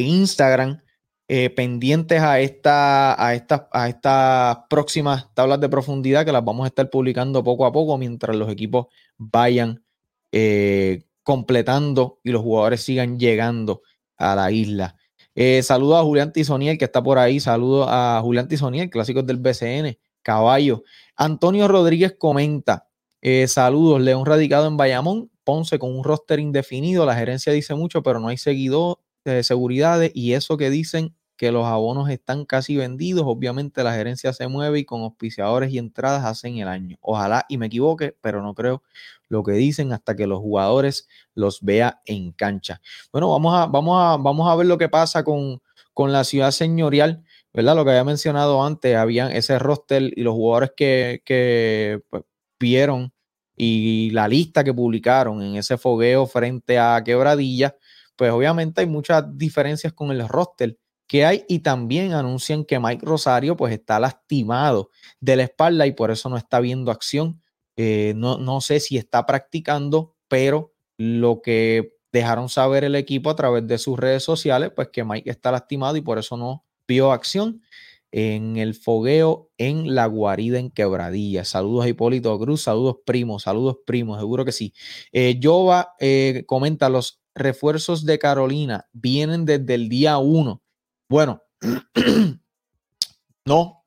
Instagram. 0.00 0.80
eh, 1.28 1.48
pendientes 1.48 2.20
a, 2.20 2.40
esta, 2.40 3.14
a, 3.24 3.34
estas, 3.34 3.62
a 3.72 3.88
estas 3.88 4.58
próximas 4.68 5.32
tablas 5.34 5.60
de 5.60 5.68
profundidad 5.70 6.26
que 6.26 6.32
las 6.32 6.44
vamos 6.44 6.64
a 6.64 6.68
estar 6.68 6.90
publicando 6.90 7.42
poco 7.42 7.64
a 7.64 7.72
poco 7.72 7.96
mientras 7.96 8.36
los 8.36 8.50
equipos 8.50 8.88
vayan 9.16 9.82
eh, 10.30 11.04
completando 11.22 12.20
y 12.22 12.32
los 12.32 12.42
jugadores 12.42 12.82
sigan 12.82 13.18
llegando 13.18 13.80
a 14.18 14.34
la 14.34 14.50
isla. 14.50 14.96
Eh, 15.34 15.62
saludo 15.62 15.96
a 15.96 16.02
Julián 16.02 16.32
Tizoniel 16.32 16.76
que 16.76 16.84
está 16.84 17.02
por 17.02 17.18
ahí. 17.18 17.40
Saludo 17.40 17.86
a 17.88 18.20
Julián 18.22 18.48
Tizoniel, 18.48 18.90
clásicos 18.90 19.24
del 19.26 19.38
BCN, 19.38 19.96
Caballo. 20.20 20.82
Antonio 21.16 21.66
Rodríguez 21.66 22.14
comenta: 22.18 22.88
eh, 23.22 23.46
Saludos, 23.48 24.00
León 24.02 24.26
radicado 24.26 24.66
en 24.66 24.76
Bayamón, 24.76 25.30
Ponce 25.44 25.78
con 25.78 25.96
un 25.96 26.04
roster 26.04 26.40
indefinido. 26.40 27.06
La 27.06 27.14
gerencia 27.14 27.52
dice 27.52 27.74
mucho, 27.74 28.02
pero 28.02 28.20
no 28.20 28.28
hay 28.28 28.36
seguidor 28.36 28.98
de 29.24 29.42
seguridades 29.42 30.10
y 30.14 30.32
eso 30.32 30.56
que 30.56 30.70
dicen 30.70 31.14
que 31.36 31.50
los 31.50 31.66
abonos 31.66 32.08
están 32.08 32.44
casi 32.44 32.76
vendidos. 32.76 33.24
Obviamente 33.26 33.82
la 33.82 33.94
gerencia 33.94 34.32
se 34.32 34.46
mueve 34.48 34.80
y 34.80 34.84
con 34.84 35.02
auspiciadores 35.02 35.72
y 35.72 35.78
entradas 35.78 36.24
hacen 36.24 36.58
el 36.58 36.68
año. 36.68 36.96
Ojalá 37.00 37.44
y 37.48 37.58
me 37.58 37.66
equivoque, 37.66 38.16
pero 38.20 38.42
no 38.42 38.54
creo 38.54 38.82
lo 39.28 39.42
que 39.42 39.52
dicen 39.52 39.92
hasta 39.92 40.14
que 40.14 40.26
los 40.26 40.40
jugadores 40.40 41.08
los 41.34 41.62
vea 41.62 42.00
en 42.04 42.32
cancha. 42.32 42.80
Bueno, 43.10 43.30
vamos 43.30 43.54
a, 43.54 43.66
vamos 43.66 43.96
a, 43.98 44.16
vamos 44.18 44.48
a 44.48 44.54
ver 44.54 44.66
lo 44.66 44.78
que 44.78 44.88
pasa 44.88 45.24
con, 45.24 45.60
con 45.94 46.12
la 46.12 46.22
ciudad 46.24 46.50
señorial, 46.50 47.24
¿verdad? 47.52 47.74
Lo 47.74 47.84
que 47.84 47.90
había 47.90 48.04
mencionado 48.04 48.62
antes, 48.64 48.94
habían 48.94 49.32
ese 49.32 49.58
roster 49.58 50.12
y 50.14 50.22
los 50.22 50.34
jugadores 50.34 50.72
que, 50.76 51.22
que 51.24 52.02
pues, 52.10 52.24
vieron 52.60 53.12
y 53.56 54.10
la 54.10 54.28
lista 54.28 54.64
que 54.64 54.74
publicaron 54.74 55.42
en 55.42 55.56
ese 55.56 55.78
fogueo 55.78 56.26
frente 56.26 56.78
a 56.78 57.02
Quebradilla, 57.04 57.76
pues 58.22 58.30
obviamente 58.30 58.82
hay 58.82 58.86
muchas 58.86 59.36
diferencias 59.36 59.92
con 59.94 60.12
el 60.12 60.28
roster 60.28 60.78
que 61.08 61.24
hay 61.24 61.44
y 61.48 61.58
también 61.58 62.12
anuncian 62.12 62.64
que 62.64 62.78
Mike 62.78 63.04
Rosario 63.04 63.56
pues 63.56 63.72
está 63.72 63.98
lastimado 63.98 64.90
de 65.18 65.34
la 65.34 65.42
espalda 65.42 65.88
y 65.88 65.92
por 65.92 66.12
eso 66.12 66.28
no 66.28 66.36
está 66.36 66.60
viendo 66.60 66.92
acción. 66.92 67.42
Eh, 67.74 68.12
no, 68.14 68.38
no 68.38 68.60
sé 68.60 68.78
si 68.78 68.96
está 68.96 69.26
practicando, 69.26 70.14
pero 70.28 70.72
lo 70.96 71.42
que 71.42 71.96
dejaron 72.12 72.48
saber 72.48 72.84
el 72.84 72.94
equipo 72.94 73.28
a 73.28 73.34
través 73.34 73.66
de 73.66 73.76
sus 73.76 73.98
redes 73.98 74.22
sociales, 74.22 74.70
pues 74.72 74.90
que 74.92 75.02
Mike 75.02 75.28
está 75.28 75.50
lastimado 75.50 75.96
y 75.96 76.00
por 76.00 76.20
eso 76.20 76.36
no 76.36 76.64
vio 76.86 77.10
acción 77.10 77.60
en 78.12 78.58
el 78.58 78.74
fogueo 78.74 79.50
en 79.58 79.96
la 79.96 80.06
guarida 80.06 80.60
en 80.60 80.70
Quebradilla. 80.70 81.44
Saludos 81.44 81.86
a 81.86 81.88
Hipólito 81.88 82.38
Cruz, 82.38 82.62
saludos 82.62 82.98
primos, 83.04 83.42
saludos 83.42 83.78
primos, 83.84 84.20
seguro 84.20 84.44
que 84.44 84.52
sí. 84.52 84.72
Eh, 85.10 85.40
Jova 85.42 85.94
eh, 85.98 86.44
comenta, 86.46 86.88
los 86.88 87.21
refuerzos 87.34 88.04
de 88.04 88.18
Carolina 88.18 88.88
vienen 88.92 89.44
desde 89.44 89.74
el 89.74 89.88
día 89.88 90.18
1. 90.18 90.62
Bueno, 91.08 91.42
no, 93.44 93.84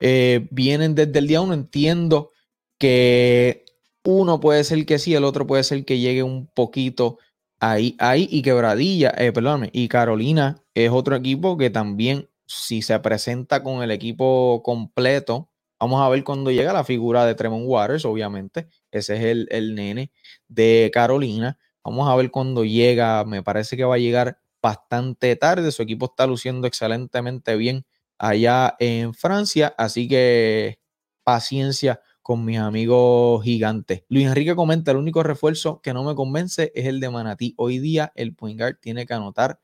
eh, 0.00 0.48
vienen 0.50 0.94
desde 0.94 1.18
el 1.18 1.26
día 1.26 1.40
1. 1.40 1.54
Entiendo 1.54 2.32
que 2.78 3.64
uno 4.04 4.40
puede 4.40 4.64
ser 4.64 4.86
que 4.86 4.98
sí, 4.98 5.14
el 5.14 5.24
otro 5.24 5.46
puede 5.46 5.64
ser 5.64 5.84
que 5.84 5.98
llegue 5.98 6.22
un 6.22 6.46
poquito 6.46 7.18
ahí, 7.60 7.96
ahí 7.98 8.28
y 8.30 8.42
Quebradilla, 8.42 9.12
eh, 9.18 9.32
perdóname, 9.32 9.70
y 9.72 9.88
Carolina 9.88 10.62
es 10.74 10.90
otro 10.90 11.16
equipo 11.16 11.56
que 11.56 11.70
también, 11.70 12.28
si 12.46 12.82
se 12.82 12.98
presenta 13.00 13.62
con 13.62 13.82
el 13.82 13.90
equipo 13.90 14.62
completo, 14.64 15.50
vamos 15.78 16.00
a 16.00 16.08
ver 16.08 16.24
cuando 16.24 16.50
llega 16.50 16.72
la 16.72 16.84
figura 16.84 17.26
de 17.26 17.34
Tremont 17.34 17.64
Waters, 17.66 18.04
obviamente, 18.04 18.68
ese 18.90 19.16
es 19.16 19.24
el, 19.24 19.48
el 19.50 19.74
nene 19.74 20.10
de 20.48 20.90
Carolina. 20.92 21.58
Vamos 21.88 22.06
a 22.06 22.16
ver 22.16 22.30
cuando 22.30 22.66
llega, 22.66 23.24
me 23.24 23.42
parece 23.42 23.74
que 23.74 23.84
va 23.84 23.94
a 23.94 23.98
llegar 23.98 24.38
bastante 24.60 25.34
tarde, 25.36 25.72
su 25.72 25.80
equipo 25.80 26.04
está 26.04 26.26
luciendo 26.26 26.66
excelentemente 26.66 27.56
bien 27.56 27.86
allá 28.18 28.76
en 28.78 29.14
Francia, 29.14 29.74
así 29.78 30.06
que 30.06 30.80
paciencia 31.24 32.02
con 32.20 32.44
mis 32.44 32.58
amigos 32.58 33.42
gigantes. 33.42 34.04
Luis 34.10 34.26
Enrique 34.26 34.54
comenta, 34.54 34.90
el 34.90 34.98
único 34.98 35.22
refuerzo 35.22 35.80
que 35.80 35.94
no 35.94 36.04
me 36.04 36.14
convence 36.14 36.72
es 36.74 36.84
el 36.84 37.00
de 37.00 37.08
Manatí. 37.08 37.54
Hoy 37.56 37.78
día 37.78 38.12
el 38.16 38.34
point 38.34 38.60
tiene 38.82 39.06
que 39.06 39.14
anotar 39.14 39.58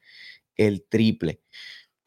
el 0.56 0.86
triple. 0.88 1.42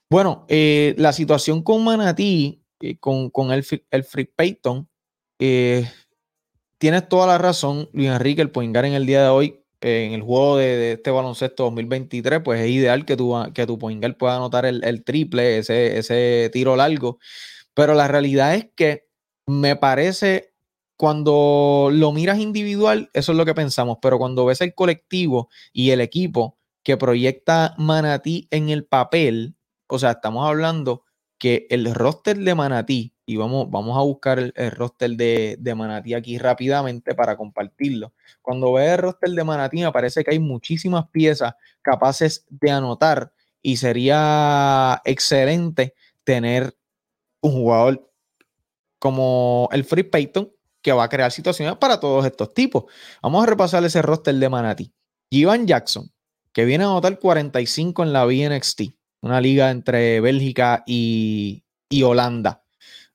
Bueno, 0.09 0.47
eh, 0.49 0.95
la 0.97 1.13
situación 1.13 1.61
con 1.61 1.83
Manatí, 1.83 2.63
eh, 2.79 2.97
con, 2.97 3.29
con 3.29 3.51
el, 3.51 3.63
el 3.91 4.03
Free 4.03 4.25
Payton, 4.35 4.89
eh, 5.37 5.87
tienes 6.79 7.07
toda 7.07 7.27
la 7.27 7.37
razón, 7.37 7.87
Luis 7.93 8.09
Enrique, 8.09 8.41
el 8.41 8.49
point 8.49 8.75
en 8.75 8.93
el 8.93 9.05
día 9.05 9.21
de 9.21 9.29
hoy, 9.29 9.63
en 9.81 10.13
el 10.13 10.21
juego 10.21 10.57
de, 10.57 10.93
este 10.93 11.11
baloncesto 11.11 11.63
2023, 11.65 12.41
pues 12.43 12.61
es 12.61 12.69
ideal 12.69 13.05
que 13.05 13.15
tu, 13.15 13.33
que 13.53 13.65
tu 13.65 13.77
point 13.77 14.01
guard 14.01 14.17
pueda 14.17 14.37
anotar 14.37 14.65
el, 14.65 14.83
el 14.83 15.03
triple, 15.03 15.59
ese, 15.59 15.97
ese 15.97 16.49
tiro 16.51 16.75
largo. 16.75 17.19
Pero 17.73 17.93
la 17.93 18.07
realidad 18.07 18.55
es 18.55 18.69
que 18.75 19.07
me 19.45 19.75
parece, 19.75 20.53
cuando 20.97 21.89
lo 21.91 22.11
miras 22.11 22.39
individual, 22.39 23.09
eso 23.13 23.31
es 23.31 23.37
lo 23.37 23.45
que 23.45 23.53
pensamos, 23.53 23.97
pero 24.01 24.17
cuando 24.17 24.45
ves 24.45 24.61
el 24.61 24.73
colectivo 24.73 25.49
y 25.73 25.91
el 25.91 26.01
equipo 26.01 26.57
que 26.83 26.97
proyecta 26.97 27.75
Manatí 27.77 28.47
en 28.51 28.69
el 28.69 28.85
papel, 28.85 29.55
o 29.87 29.99
sea, 29.99 30.11
estamos 30.11 30.47
hablando 30.47 31.03
que 31.37 31.67
el 31.69 31.93
roster 31.93 32.37
de 32.37 32.55
Manatí, 32.55 33.13
y 33.27 33.35
vamos, 33.35 33.69
vamos 33.69 33.95
a 33.97 34.01
buscar 34.01 34.39
el, 34.39 34.71
roster 34.71 35.11
de, 35.11 35.57
de, 35.59 35.75
Manatí 35.75 36.15
aquí 36.15 36.39
rápidamente 36.39 37.13
para 37.13 37.35
compartirlo. 37.37 38.13
Cuando 38.41 38.73
ves 38.73 38.93
el 38.93 38.97
roster 38.99 39.29
de 39.29 39.43
Manatí, 39.43 39.81
me 39.81 39.91
parece 39.91 40.23
que 40.23 40.31
hay 40.31 40.39
muchísimas 40.39 41.07
piezas 41.09 41.53
capaces 41.81 42.45
de 42.49 42.71
anotar 42.71 43.33
y 43.61 43.77
sería 43.77 45.01
excelente 45.03 45.93
tener 46.23 46.75
un 47.41 47.51
jugador 47.51 48.09
como 48.97 49.69
el 49.71 49.83
Free 49.83 50.03
Payton, 50.03 50.51
que 50.81 50.93
va 50.93 51.03
a 51.03 51.09
crear 51.09 51.31
situaciones 51.31 51.75
para 51.75 51.99
todos 51.99 52.25
estos 52.25 52.53
tipos. 52.53 52.85
Vamos 53.21 53.43
a 53.43 53.45
repasar 53.45 53.83
ese 53.83 54.01
roster 54.01 54.35
de 54.35 54.49
Manati. 54.49 54.93
Ivan 55.29 55.67
Jackson, 55.67 56.09
que 56.53 56.65
viene 56.65 56.85
a 56.85 56.87
anotar 56.87 57.19
45 57.19 58.03
en 58.03 58.13
la 58.13 58.25
BNXT, 58.25 58.83
una 59.21 59.41
liga 59.41 59.69
entre 59.69 60.21
Bélgica 60.21 60.83
y, 60.85 61.63
Holanda. 62.03 62.63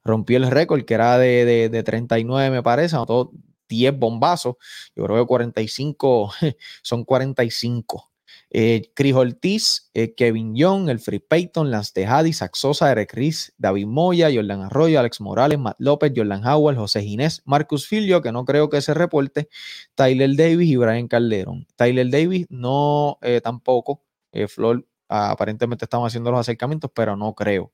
Rompió 0.05 0.39
el 0.39 0.51
récord, 0.51 0.85
que 0.85 0.95
era 0.95 1.19
de, 1.19 1.69
de 1.69 1.83
39, 1.83 2.51
me 2.51 2.63
parece, 2.63 2.97
anotó 2.97 3.33
10 3.69 3.99
bombazos. 3.99 4.57
Yo 4.95 5.05
creo 5.05 5.23
que 5.23 5.27
45 5.27 6.33
son 6.83 7.05
45. 7.05 8.13
Eh, 8.55 8.93
Chris 8.95 9.15
Ortiz, 9.15 9.91
eh, 9.95 10.15
Kevin 10.15 10.55
Young, 10.55 10.91
el 10.91 11.01
Free 11.01 11.21
Payton, 11.21 11.71
Lance 11.71 11.93
Tejadi, 11.95 12.35
Saxosa, 12.35 12.93
Eric 12.93 13.15
Riz, 13.15 13.55
David 13.57 13.87
Moya, 13.87 14.29
Jordan 14.33 14.63
Arroyo, 14.65 15.01
Alex 15.01 15.23
Morales, 15.23 15.59
Matt 15.59 15.77
López, 15.79 16.13
Jordan 16.15 16.47
Howard, 16.47 16.77
José 16.77 17.01
Ginés, 17.01 17.41
Marcus 17.47 17.89
Filio, 17.89 18.21
que 18.21 18.31
no 18.31 18.45
creo 18.45 18.69
que 18.69 18.83
se 18.83 18.93
reporte, 18.93 19.49
Tyler 19.95 20.37
Davis 20.37 20.69
y 20.69 20.77
Brian 20.77 21.09
Calderón. 21.09 21.67
Tyler 21.77 22.11
Davis 22.11 22.47
no 22.51 23.19
eh, 23.23 23.41
tampoco. 23.41 24.03
Flor, 24.49 24.87
aparentemente 25.09 25.85
estamos 25.85 26.07
haciendo 26.07 26.31
los 26.31 26.41
acercamientos, 26.41 26.91
pero 26.95 27.17
no 27.17 27.35
creo 27.35 27.71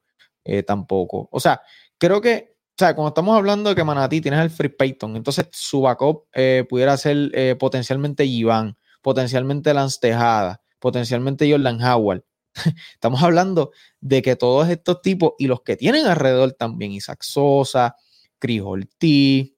tampoco. 0.66 1.28
O 1.30 1.40
sea, 1.40 1.60
creo 1.98 2.20
que 2.20 2.56
o 2.70 2.78
sea, 2.78 2.94
cuando 2.94 3.08
estamos 3.08 3.36
hablando 3.36 3.70
de 3.70 3.74
que 3.74 3.82
Manatí 3.82 4.20
tienes 4.20 4.40
el 4.40 4.50
Free 4.50 4.68
Payton, 4.68 5.16
entonces 5.16 5.48
su 5.50 5.80
backup 5.80 6.26
pudiera 6.68 6.96
ser 6.96 7.58
potencialmente 7.58 8.24
Iván, 8.24 8.76
potencialmente 9.02 9.74
Lance 9.74 9.98
Tejada, 10.00 10.62
potencialmente 10.78 11.50
Jordan 11.50 11.82
Howard. 11.82 12.22
Estamos 12.94 13.20
hablando 13.22 13.72
de 14.00 14.22
que 14.22 14.36
todos 14.36 14.68
estos 14.68 15.02
tipos 15.02 15.32
y 15.38 15.48
los 15.48 15.62
que 15.62 15.76
tienen 15.76 16.06
alrededor 16.06 16.52
también, 16.52 16.92
Isaac 16.92 17.22
Sosa, 17.22 17.96
Chris 18.38 18.62
Ortiz, 18.62 19.52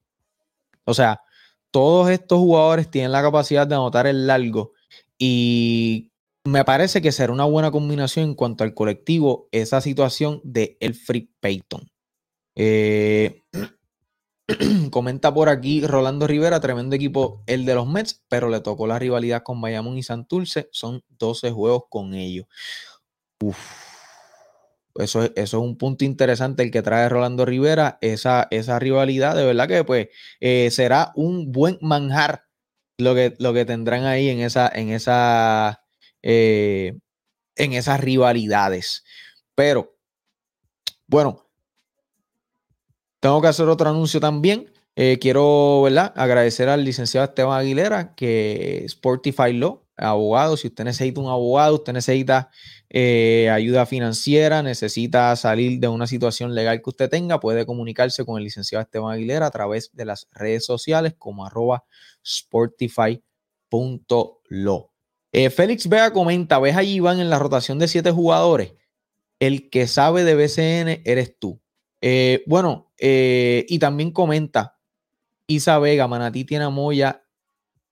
o 0.84 0.94
sea, 0.94 1.20
todos 1.70 2.10
estos 2.10 2.38
jugadores 2.38 2.90
tienen 2.90 3.12
la 3.12 3.22
capacidad 3.22 3.66
de 3.66 3.74
anotar 3.74 4.06
el 4.06 4.26
largo 4.26 4.72
y 5.18 6.10
me 6.44 6.64
parece 6.64 7.02
que 7.02 7.12
será 7.12 7.32
una 7.32 7.44
buena 7.44 7.70
combinación 7.70 8.30
en 8.30 8.34
cuanto 8.34 8.64
al 8.64 8.72
colectivo 8.72 9.48
esa 9.52 9.80
situación 9.80 10.40
de 10.42 10.78
el 10.80 10.94
Free 10.94 11.30
Payton. 11.40 11.89
Eh, 12.62 13.42
Comenta 14.90 15.32
por 15.32 15.48
aquí 15.48 15.86
Rolando 15.86 16.26
Rivera, 16.26 16.60
tremendo 16.60 16.94
equipo 16.94 17.42
el 17.46 17.64
de 17.64 17.74
los 17.74 17.88
Mets, 17.88 18.22
pero 18.28 18.50
le 18.50 18.60
tocó 18.60 18.86
la 18.86 18.98
rivalidad 18.98 19.42
con 19.42 19.62
Bayamón 19.62 19.96
y 19.96 20.02
Santurce. 20.02 20.68
Son 20.70 21.02
12 21.08 21.52
juegos 21.52 21.84
con 21.88 22.12
ellos. 22.12 22.46
Eso, 24.94 25.22
eso, 25.22 25.32
es 25.36 25.54
un 25.54 25.78
punto 25.78 26.04
interesante 26.04 26.62
el 26.62 26.70
que 26.70 26.82
trae 26.82 27.08
Rolando 27.08 27.46
Rivera, 27.46 27.96
esa, 28.02 28.46
esa 28.50 28.78
rivalidad, 28.78 29.36
de 29.36 29.46
verdad 29.46 29.68
que 29.68 29.84
pues 29.84 30.08
eh, 30.40 30.68
será 30.70 31.12
un 31.14 31.52
buen 31.52 31.78
manjar 31.80 32.44
lo 32.98 33.14
que, 33.14 33.34
lo 33.38 33.54
que 33.54 33.64
tendrán 33.64 34.04
ahí 34.04 34.28
en, 34.28 34.40
esa, 34.40 34.68
en, 34.68 34.90
esa, 34.90 35.82
eh, 36.22 36.98
en 37.56 37.72
esas 37.72 38.00
rivalidades. 38.00 39.04
Pero, 39.54 39.96
bueno, 41.06 41.49
tengo 43.20 43.40
que 43.40 43.48
hacer 43.48 43.68
otro 43.68 43.88
anuncio 43.88 44.18
también. 44.20 44.72
Eh, 44.96 45.18
quiero 45.20 45.82
¿verdad? 45.82 46.12
agradecer 46.16 46.68
al 46.68 46.84
licenciado 46.84 47.26
Esteban 47.26 47.58
Aguilera, 47.58 48.14
que 48.14 48.84
Sportify 48.88 49.52
Law, 49.52 49.84
abogado. 49.96 50.56
Si 50.56 50.66
usted 50.68 50.84
necesita 50.84 51.20
un 51.20 51.28
abogado, 51.28 51.76
usted 51.76 51.92
necesita 51.92 52.50
eh, 52.88 53.48
ayuda 53.50 53.86
financiera, 53.86 54.62
necesita 54.62 55.34
salir 55.36 55.78
de 55.78 55.88
una 55.88 56.06
situación 56.06 56.54
legal 56.54 56.82
que 56.82 56.90
usted 56.90 57.08
tenga, 57.08 57.38
puede 57.40 57.66
comunicarse 57.66 58.24
con 58.24 58.38
el 58.38 58.44
licenciado 58.44 58.82
Esteban 58.82 59.14
Aguilera 59.14 59.46
a 59.46 59.50
través 59.50 59.90
de 59.92 60.04
las 60.04 60.26
redes 60.32 60.64
sociales 60.64 61.14
como 61.16 61.46
arroba 61.46 61.84
sportify.lo. 62.26 63.20
Eh, 65.32 65.50
Félix 65.50 65.88
Vega 65.88 66.12
comenta, 66.12 66.58
ves 66.58 66.76
allí 66.76 66.94
Iván 66.94 67.20
en 67.20 67.30
la 67.30 67.38
rotación 67.38 67.78
de 67.78 67.86
siete 67.86 68.10
jugadores. 68.10 68.72
El 69.38 69.70
que 69.70 69.86
sabe 69.86 70.24
de 70.24 70.34
BCN 70.34 71.02
eres 71.04 71.38
tú. 71.38 71.60
Eh, 72.00 72.42
bueno, 72.46 72.92
eh, 72.98 73.66
y 73.68 73.78
también 73.78 74.10
comenta 74.12 74.78
Isa 75.46 75.78
Vega, 75.78 76.08
Manatí 76.08 76.44
tiene 76.44 76.64
a 76.64 76.70
Moya 76.70 77.24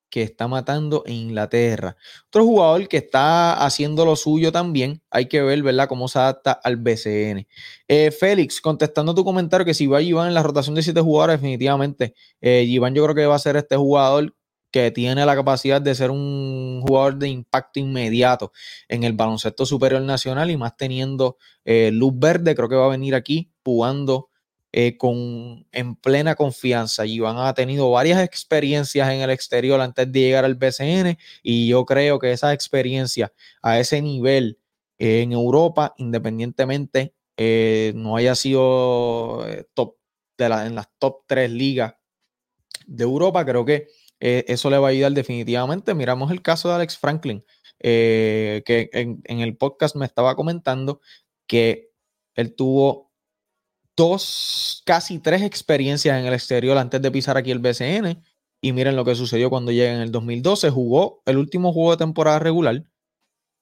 que 0.09 0.23
está 0.23 0.47
matando 0.47 1.03
en 1.05 1.13
Inglaterra. 1.13 1.95
Otro 2.27 2.43
jugador 2.45 2.87
que 2.87 2.97
está 2.97 3.63
haciendo 3.65 4.05
lo 4.05 4.15
suyo 4.15 4.51
también, 4.51 5.01
hay 5.09 5.27
que 5.27 5.41
ver, 5.41 5.61
¿verdad?, 5.61 5.87
cómo 5.87 6.07
se 6.07 6.19
adapta 6.19 6.51
al 6.51 6.77
BCN. 6.77 7.47
Eh, 7.87 8.11
Félix, 8.11 8.61
contestando 8.61 9.13
tu 9.13 9.23
comentario 9.23 9.65
que 9.65 9.73
si 9.73 9.87
va 9.87 10.01
Iván 10.01 10.27
en 10.27 10.33
la 10.33 10.43
rotación 10.43 10.75
de 10.75 10.83
siete 10.83 11.01
jugadores, 11.01 11.39
definitivamente, 11.39 12.15
eh, 12.41 12.63
Iván 12.67 12.95
yo 12.95 13.03
creo 13.03 13.15
que 13.15 13.25
va 13.25 13.35
a 13.35 13.39
ser 13.39 13.55
este 13.55 13.75
jugador 13.75 14.35
que 14.71 14.91
tiene 14.91 15.25
la 15.25 15.35
capacidad 15.35 15.81
de 15.81 15.95
ser 15.95 16.11
un 16.11 16.83
jugador 16.85 17.17
de 17.17 17.27
impacto 17.29 17.79
inmediato 17.79 18.51
en 18.87 19.03
el 19.03 19.13
baloncesto 19.13 19.65
superior 19.65 20.01
nacional 20.01 20.51
y 20.51 20.57
más 20.57 20.77
teniendo 20.77 21.37
eh, 21.65 21.89
luz 21.91 22.13
verde, 22.15 22.55
creo 22.55 22.69
que 22.69 22.75
va 22.75 22.85
a 22.85 22.89
venir 22.89 23.15
aquí 23.15 23.48
jugando 23.63 24.29
eh, 24.71 24.97
con, 24.97 25.65
en 25.71 25.95
plena 25.95 26.35
confianza. 26.35 27.05
Iván 27.05 27.37
ha 27.37 27.53
tenido 27.53 27.91
varias 27.91 28.23
experiencias 28.23 29.09
en 29.09 29.21
el 29.21 29.29
exterior 29.29 29.81
antes 29.81 30.11
de 30.11 30.19
llegar 30.19 30.45
al 30.45 30.55
BCN 30.55 31.17
y 31.43 31.67
yo 31.67 31.85
creo 31.85 32.19
que 32.19 32.31
esa 32.31 32.53
experiencia 32.53 33.33
a 33.61 33.79
ese 33.79 34.01
nivel 34.01 34.59
eh, 34.97 35.21
en 35.21 35.31
Europa, 35.31 35.93
independientemente 35.97 37.13
no 37.95 38.17
haya 38.17 38.35
sido 38.35 39.45
top 39.73 39.95
de 40.37 40.45
en 40.45 40.75
las 40.75 40.89
top 40.97 41.23
tres 41.25 41.49
ligas 41.49 41.93
de 42.85 43.03
Europa, 43.03 43.45
creo 43.45 43.63
que 43.65 43.87
eh, 44.19 44.45
eso 44.47 44.69
le 44.69 44.77
va 44.77 44.87
a 44.87 44.91
ayudar 44.91 45.11
definitivamente. 45.11 45.93
Miramos 45.93 46.31
el 46.31 46.41
caso 46.41 46.69
de 46.69 46.75
Alex 46.75 46.97
Franklin, 46.97 47.43
eh, 47.79 48.63
que 48.65 48.89
en, 48.93 49.39
el 49.39 49.55
podcast 49.55 49.95
me 49.95 50.05
estaba 50.05 50.35
comentando 50.35 51.01
que 51.47 51.91
él 52.35 52.55
tuvo 52.55 53.08
dos, 53.99 54.81
casi 54.85 55.19
tres 55.19 55.41
experiencias 55.41 56.17
en 56.17 56.25
el 56.25 56.33
exterior 56.33 56.77
antes 56.77 57.01
de 57.01 57.11
pisar 57.11 57.35
aquí 57.35 57.51
el 57.51 57.59
BCN. 57.59 58.23
Y 58.61 58.71
miren 58.71 58.95
lo 58.95 59.03
que 59.03 59.13
sucedió 59.13 59.49
cuando 59.49 59.73
llega 59.73 59.93
en 59.93 59.99
el 59.99 60.11
2012. 60.11 60.69
Jugó 60.69 61.21
el 61.25 61.37
último 61.37 61.73
juego 61.73 61.91
de 61.91 61.97
temporada 61.97 62.39
regular. 62.39 62.85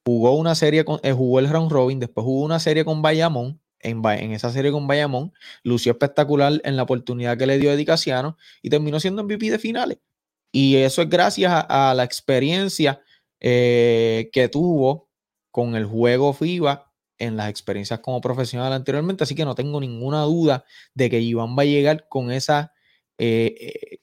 Jugó 0.06 0.38
una 0.38 0.54
serie 0.54 0.86
con, 0.86 1.00
eh, 1.02 1.12
jugó 1.12 1.40
el 1.40 1.50
round 1.50 1.72
robin, 1.72 2.00
después 2.00 2.24
jugó 2.24 2.46
una 2.46 2.60
serie 2.60 2.86
con 2.86 3.02
Bayamón. 3.02 3.60
En, 3.80 4.04
en, 4.06 4.32
esa 4.32 4.52
serie 4.52 4.72
con 4.72 4.88
Bayamón, 4.88 5.34
lució 5.64 5.92
espectacular 5.92 6.62
en 6.64 6.76
la 6.78 6.84
oportunidad 6.84 7.38
que 7.38 7.46
le 7.46 7.60
dio 7.60 7.72
Edicasiano 7.72 8.38
y 8.62 8.70
terminó 8.70 9.00
siendo 9.00 9.24
MVP 9.24 9.52
de 9.52 9.60
finales. 9.60 9.98
Y 10.52 10.78
eso 10.78 11.02
es 11.02 11.10
gracias 11.10 11.66
a, 11.68 11.94
la 11.96 12.04
experiencia 12.04 13.02
eh, 13.40 14.30
que 14.34 14.50
tuvo 14.50 15.10
con 15.52 15.76
el 15.76 15.86
juego 15.86 16.34
FIBA 16.34 16.87
en 17.20 17.38
las 17.38 17.50
experiencias 17.50 18.00
como 18.00 18.22
profesional 18.22 18.74
anteriormente. 18.74 19.24
Así 19.24 19.36
que 19.36 19.46
no 19.46 19.56
tengo 19.56 19.80
ninguna 19.80 20.22
duda 20.24 20.66
de 20.94 21.10
que 21.10 21.20
Iván 21.20 21.58
va 21.58 21.64
a 21.64 21.66
llegar 21.66 22.08
con 22.08 22.32
esa, 22.32 22.74
eh, 23.18 23.56
eh, 23.60 24.00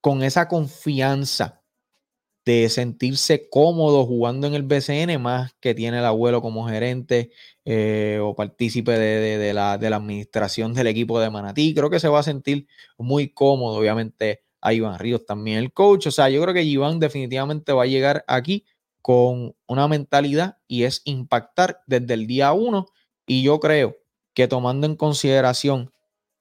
con 0.00 0.22
esa 0.22 0.48
confianza 0.48 1.62
de 2.44 2.68
sentirse 2.68 3.48
cómodo 3.48 4.04
jugando 4.04 4.46
en 4.48 4.54
el 4.54 4.64
BCN, 4.64 5.20
más 5.20 5.54
que 5.60 5.74
tiene 5.74 5.98
el 6.00 6.04
abuelo 6.04 6.42
como 6.42 6.68
gerente 6.68 7.30
eh, 7.64 8.18
o 8.20 8.34
partícipe 8.34 8.92
de, 8.92 9.38
de, 9.38 9.54
la, 9.54 9.78
de, 9.78 9.90
la, 9.90 9.96
administración 9.96 10.74
del 10.74 10.88
equipo 10.88 11.20
de 11.20 11.30
Manatí. 11.30 11.72
Creo 11.74 11.88
que 11.88 12.00
se 12.00 12.08
va 12.08 12.20
a 12.20 12.24
sentir 12.24 12.66
muy 12.98 13.28
cómodo, 13.28 13.78
obviamente 13.78 14.42
a 14.60 14.72
Iván 14.72 14.98
Ríos 14.98 15.24
también 15.24 15.58
el 15.58 15.72
coach. 15.72 16.08
O 16.08 16.10
sea, 16.10 16.30
yo 16.30 16.42
creo 16.42 16.54
que 16.54 16.62
Iván 16.62 16.98
definitivamente 16.98 17.72
va 17.72 17.84
a 17.84 17.86
llegar 17.86 18.24
aquí 18.26 18.64
con 19.02 19.56
una 19.66 19.88
mentalidad 19.88 20.58
y 20.68 20.84
es 20.84 21.02
impactar 21.04 21.82
desde 21.86 22.14
el 22.14 22.26
día 22.26 22.52
uno. 22.52 22.86
Y 23.26 23.42
yo 23.42 23.60
creo 23.60 23.96
que 24.34 24.48
tomando 24.48 24.86
en 24.86 24.96
consideración 24.96 25.92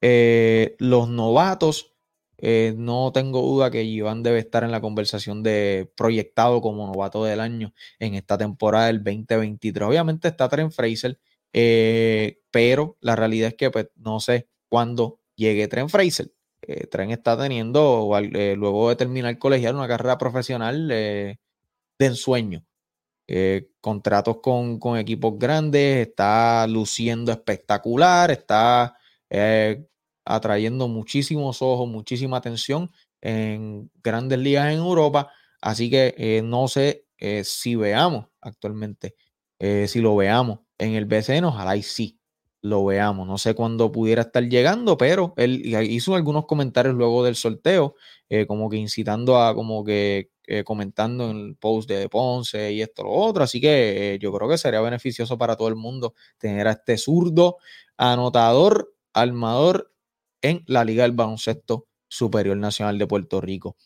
eh, 0.01 0.75
los 0.79 1.09
novatos, 1.09 1.93
eh, 2.37 2.73
no 2.77 3.11
tengo 3.13 3.41
duda 3.41 3.69
que 3.69 3.83
Iván 3.83 4.23
debe 4.23 4.39
estar 4.39 4.63
en 4.63 4.71
la 4.71 4.81
conversación 4.81 5.43
de 5.43 5.91
proyectado 5.95 6.61
como 6.61 6.87
novato 6.87 7.23
del 7.23 7.39
año 7.39 7.73
en 7.99 8.15
esta 8.15 8.37
temporada 8.37 8.87
del 8.87 9.03
2023. 9.03 9.87
Obviamente 9.87 10.27
está 10.27 10.49
Trent 10.49 10.71
Fraser, 10.71 11.19
eh, 11.53 12.39
pero 12.51 12.97
la 13.01 13.15
realidad 13.15 13.49
es 13.49 13.55
que 13.55 13.69
pues, 13.69 13.89
no 13.95 14.19
sé 14.19 14.47
cuándo 14.69 15.19
llegue 15.35 15.67
Trent 15.67 15.89
Fraser. 15.89 16.31
Trent 16.91 17.11
está 17.11 17.37
teniendo, 17.37 18.07
luego 18.55 18.89
de 18.89 18.95
terminar 18.95 19.37
colegial, 19.39 19.75
una 19.75 19.87
carrera 19.87 20.17
profesional 20.19 20.87
de 22.01 22.07
ensueño. 22.07 22.65
contratos 23.79 24.37
con, 24.41 24.79
con, 24.79 24.97
equipos 24.97 25.37
grandes, 25.39 26.07
está 26.07 26.67
luciendo 26.67 27.31
espectacular, 27.31 28.31
está 28.31 28.95
atrayendo 30.25 30.87
muchísimos 30.87 31.61
ojos, 31.61 31.87
muchísima 31.87 32.37
atención 32.37 32.91
en 33.21 33.91
grandes 34.03 34.39
ligas 34.39 34.71
en 34.73 34.79
Europa. 34.79 35.31
Así 35.61 35.89
que 35.89 36.15
eh, 36.17 36.41
no 36.43 36.67
sé 36.67 37.05
eh, 37.17 37.43
si 37.43 37.75
veamos 37.75 38.27
actualmente, 38.41 39.15
eh, 39.59 39.87
si 39.87 40.01
lo 40.01 40.15
veamos 40.15 40.59
en 40.77 40.95
el 40.95 41.05
BCN, 41.05 41.45
ojalá 41.45 41.75
y 41.75 41.83
sí 41.83 42.20
lo 42.61 42.85
veamos. 42.85 43.27
No 43.27 43.37
sé 43.37 43.55
cuándo 43.55 43.91
pudiera 43.91 44.23
estar 44.23 44.43
llegando, 44.43 44.97
pero 44.97 45.33
él 45.37 45.61
hizo 45.89 46.15
algunos 46.15 46.45
comentarios 46.45 46.95
luego 46.95 47.23
del 47.23 47.35
sorteo, 47.35 47.95
como 48.47 48.69
que 48.69 48.77
incitando 48.77 49.41
a, 49.41 49.53
como 49.55 49.83
que 49.83 50.29
comentando 50.65 51.29
en 51.29 51.37
el 51.37 51.55
post 51.55 51.89
de 51.89 52.09
Ponce 52.09 52.73
y 52.73 52.81
esto, 52.81 53.03
lo 53.03 53.11
otro. 53.11 53.43
Así 53.43 53.61
que 53.61 54.19
yo 54.21 54.31
creo 54.33 54.49
que 54.49 54.57
sería 54.57 54.81
beneficioso 54.81 55.37
para 55.37 55.55
todo 55.55 55.69
el 55.69 55.75
mundo 55.75 56.13
tener 56.37 56.67
a 56.67 56.71
este 56.71 56.97
zurdo 56.97 57.57
anotador, 57.97 58.93
armador 59.13 59.91
en 60.41 60.63
la 60.67 60.83
Liga 60.83 61.03
del 61.03 61.13
Baloncesto 61.13 61.87
Superior 62.07 62.57
Nacional 62.57 62.97
de 62.97 63.07
Puerto 63.07 63.39
Rico. 63.41 63.77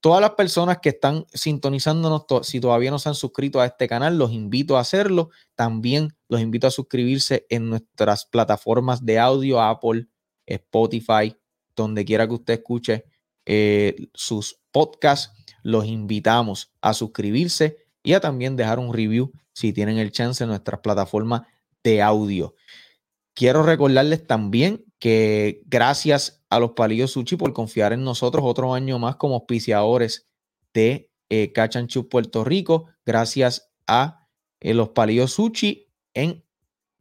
Todas 0.00 0.22
las 0.22 0.30
personas 0.30 0.78
que 0.78 0.88
están 0.88 1.26
sintonizándonos, 1.32 2.24
si 2.42 2.58
todavía 2.58 2.90
no 2.90 2.98
se 2.98 3.10
han 3.10 3.14
suscrito 3.14 3.60
a 3.60 3.66
este 3.66 3.86
canal, 3.86 4.16
los 4.16 4.32
invito 4.32 4.76
a 4.76 4.80
hacerlo. 4.80 5.28
También 5.54 6.16
los 6.28 6.40
invito 6.40 6.66
a 6.66 6.70
suscribirse 6.70 7.46
en 7.50 7.68
nuestras 7.68 8.24
plataformas 8.24 9.04
de 9.04 9.18
audio, 9.18 9.60
Apple, 9.60 10.06
Spotify, 10.46 11.36
donde 11.76 12.06
quiera 12.06 12.26
que 12.26 12.34
usted 12.34 12.54
escuche 12.54 13.04
eh, 13.44 14.08
sus 14.14 14.58
podcasts. 14.72 15.32
Los 15.62 15.84
invitamos 15.84 16.72
a 16.80 16.94
suscribirse 16.94 17.76
y 18.02 18.14
a 18.14 18.20
también 18.20 18.56
dejar 18.56 18.78
un 18.78 18.94
review 18.94 19.32
si 19.52 19.74
tienen 19.74 19.98
el 19.98 20.12
chance 20.12 20.42
en 20.42 20.48
nuestras 20.48 20.80
plataformas 20.80 21.42
de 21.84 22.00
audio. 22.00 22.54
Quiero 23.34 23.62
recordarles 23.62 24.26
también 24.26 24.84
que 24.98 25.62
gracias 25.66 26.39
a 26.50 26.58
los 26.58 26.72
Palillos 26.72 27.12
Sushi 27.12 27.36
por 27.36 27.52
confiar 27.52 27.92
en 27.92 28.04
nosotros 28.04 28.44
otro 28.44 28.74
año 28.74 28.98
más 28.98 29.16
como 29.16 29.36
auspiciadores 29.36 30.28
de 30.74 31.10
eh, 31.30 31.52
Cachanchu 31.52 32.08
Puerto 32.08 32.44
Rico, 32.44 32.86
gracias 33.06 33.72
a 33.86 34.28
eh, 34.58 34.74
los 34.74 34.90
Palillos 34.90 35.32
Sushi 35.32 35.88
en, 36.12 36.44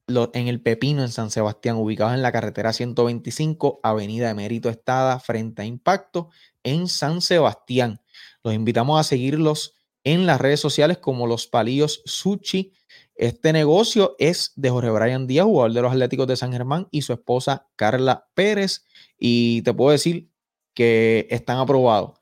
en 0.08 0.48
el 0.48 0.62
Pepino 0.62 1.02
en 1.02 1.10
San 1.10 1.32
Sebastián, 1.32 1.78
ubicados 1.78 2.14
en 2.14 2.22
la 2.22 2.32
carretera 2.32 2.74
125, 2.74 3.80
Avenida 3.82 4.30
Emérito 4.30 4.70
Estada, 4.70 5.20
frente 5.20 5.64
a 5.64 5.66
Impacto, 5.66 6.30
en 6.64 6.88
San 6.88 7.22
Sebastián. 7.22 8.02
Los 8.44 8.54
invitamos 8.54 9.00
a 9.00 9.04
seguirlos 9.04 9.74
en 10.04 10.28
las 10.28 10.40
redes 10.40 10.60
sociales 10.60 11.00
como 11.00 11.26
los 11.26 11.48
Palillos 11.48 12.04
Sushi 12.06 12.74
este 13.20 13.52
negocio 13.52 14.16
es 14.18 14.54
de 14.56 14.70
Jorge 14.70 14.90
Brian 14.92 15.28
Díaz, 15.28 15.46
jugador 15.46 15.74
de 15.74 15.82
los 15.82 15.92
Atléticos 15.92 16.26
de 16.26 16.38
San 16.38 16.54
Germán, 16.54 16.88
y 16.90 17.02
su 17.02 17.12
esposa 17.12 17.68
Carla 17.76 18.30
Pérez. 18.34 18.86
Y 19.18 19.62
te 19.64 19.74
puedo 19.74 19.92
decir 19.92 20.30
que 20.74 21.28
están 21.30 21.58
aprobados. 21.58 22.22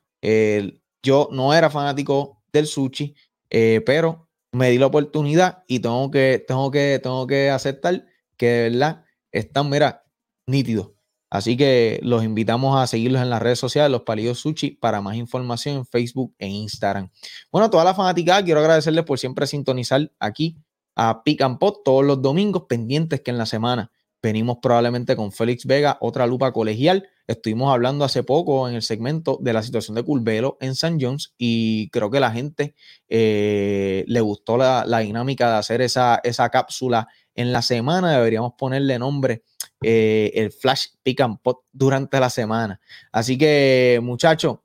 yo 1.03 1.29
no 1.31 1.53
era 1.53 1.69
fanático 1.69 2.41
del 2.51 2.65
sushi, 2.65 3.15
eh, 3.51 3.83
pero 3.85 4.27
me 4.51 4.71
di 4.71 4.79
la 4.79 4.87
oportunidad 4.87 5.63
y 5.67 5.79
tengo 5.79 6.09
que, 6.09 6.43
tengo 6.47 6.71
que, 6.71 6.99
tengo 7.01 7.27
que 7.27 7.51
aceptar 7.51 8.03
que 8.35 8.47
de 8.47 8.69
verdad 8.71 9.05
están, 9.31 9.69
mira, 9.69 10.03
nítidos. 10.47 10.93
Así 11.29 11.55
que 11.57 11.99
los 12.01 12.23
invitamos 12.23 12.81
a 12.81 12.87
seguirlos 12.87 13.21
en 13.21 13.29
las 13.29 13.41
redes 13.41 13.59
sociales, 13.59 13.91
los 13.91 14.01
Palillos 14.01 14.39
Sushi, 14.39 14.71
para 14.71 15.01
más 15.01 15.15
información 15.15 15.75
en 15.75 15.85
Facebook 15.85 16.33
e 16.39 16.47
Instagram. 16.47 17.11
Bueno, 17.51 17.69
toda 17.69 17.83
la 17.83 17.93
fanática, 17.93 18.43
quiero 18.43 18.61
agradecerles 18.61 19.05
por 19.05 19.19
siempre 19.19 19.45
sintonizar 19.45 20.11
aquí 20.19 20.57
a 20.97 21.23
Pick 21.23 21.41
and 21.41 21.59
Pot 21.59 21.83
todos 21.85 22.03
los 22.03 22.21
domingos, 22.21 22.63
pendientes 22.67 23.21
que 23.21 23.29
en 23.29 23.37
la 23.37 23.45
semana 23.45 23.91
venimos 24.21 24.57
probablemente 24.61 25.15
con 25.15 25.31
Félix 25.31 25.65
Vega, 25.65 25.97
otra 26.01 26.25
lupa 26.25 26.51
colegial. 26.51 27.07
Estuvimos 27.27 27.71
hablando 27.71 28.03
hace 28.03 28.23
poco 28.23 28.67
en 28.67 28.73
el 28.73 28.81
segmento 28.81 29.37
de 29.39 29.53
la 29.53 29.61
situación 29.61 29.93
de 29.93 30.03
Culvelo 30.03 30.57
en 30.59 30.73
San 30.73 30.99
Jones 30.99 31.35
y 31.37 31.89
creo 31.91 32.09
que 32.09 32.19
la 32.19 32.31
gente 32.31 32.73
eh, 33.07 34.05
le 34.07 34.21
gustó 34.21 34.57
la, 34.57 34.85
dinámica 34.99 35.51
de 35.51 35.57
hacer 35.57 35.81
esa, 35.81 36.19
esa 36.23 36.49
cápsula 36.49 37.07
en 37.35 37.53
la 37.53 37.61
semana. 37.61 38.11
Deberíamos 38.13 38.53
ponerle 38.57 38.97
nombre 38.97 39.43
eh, 39.81 40.31
el 40.33 40.51
Flash 40.51 40.87
Pick 41.03 41.21
and 41.21 41.37
durante 41.71 42.19
la 42.19 42.31
semana. 42.31 42.79
Así 43.11 43.37
que 43.37 43.99
muchachos, 44.01 44.57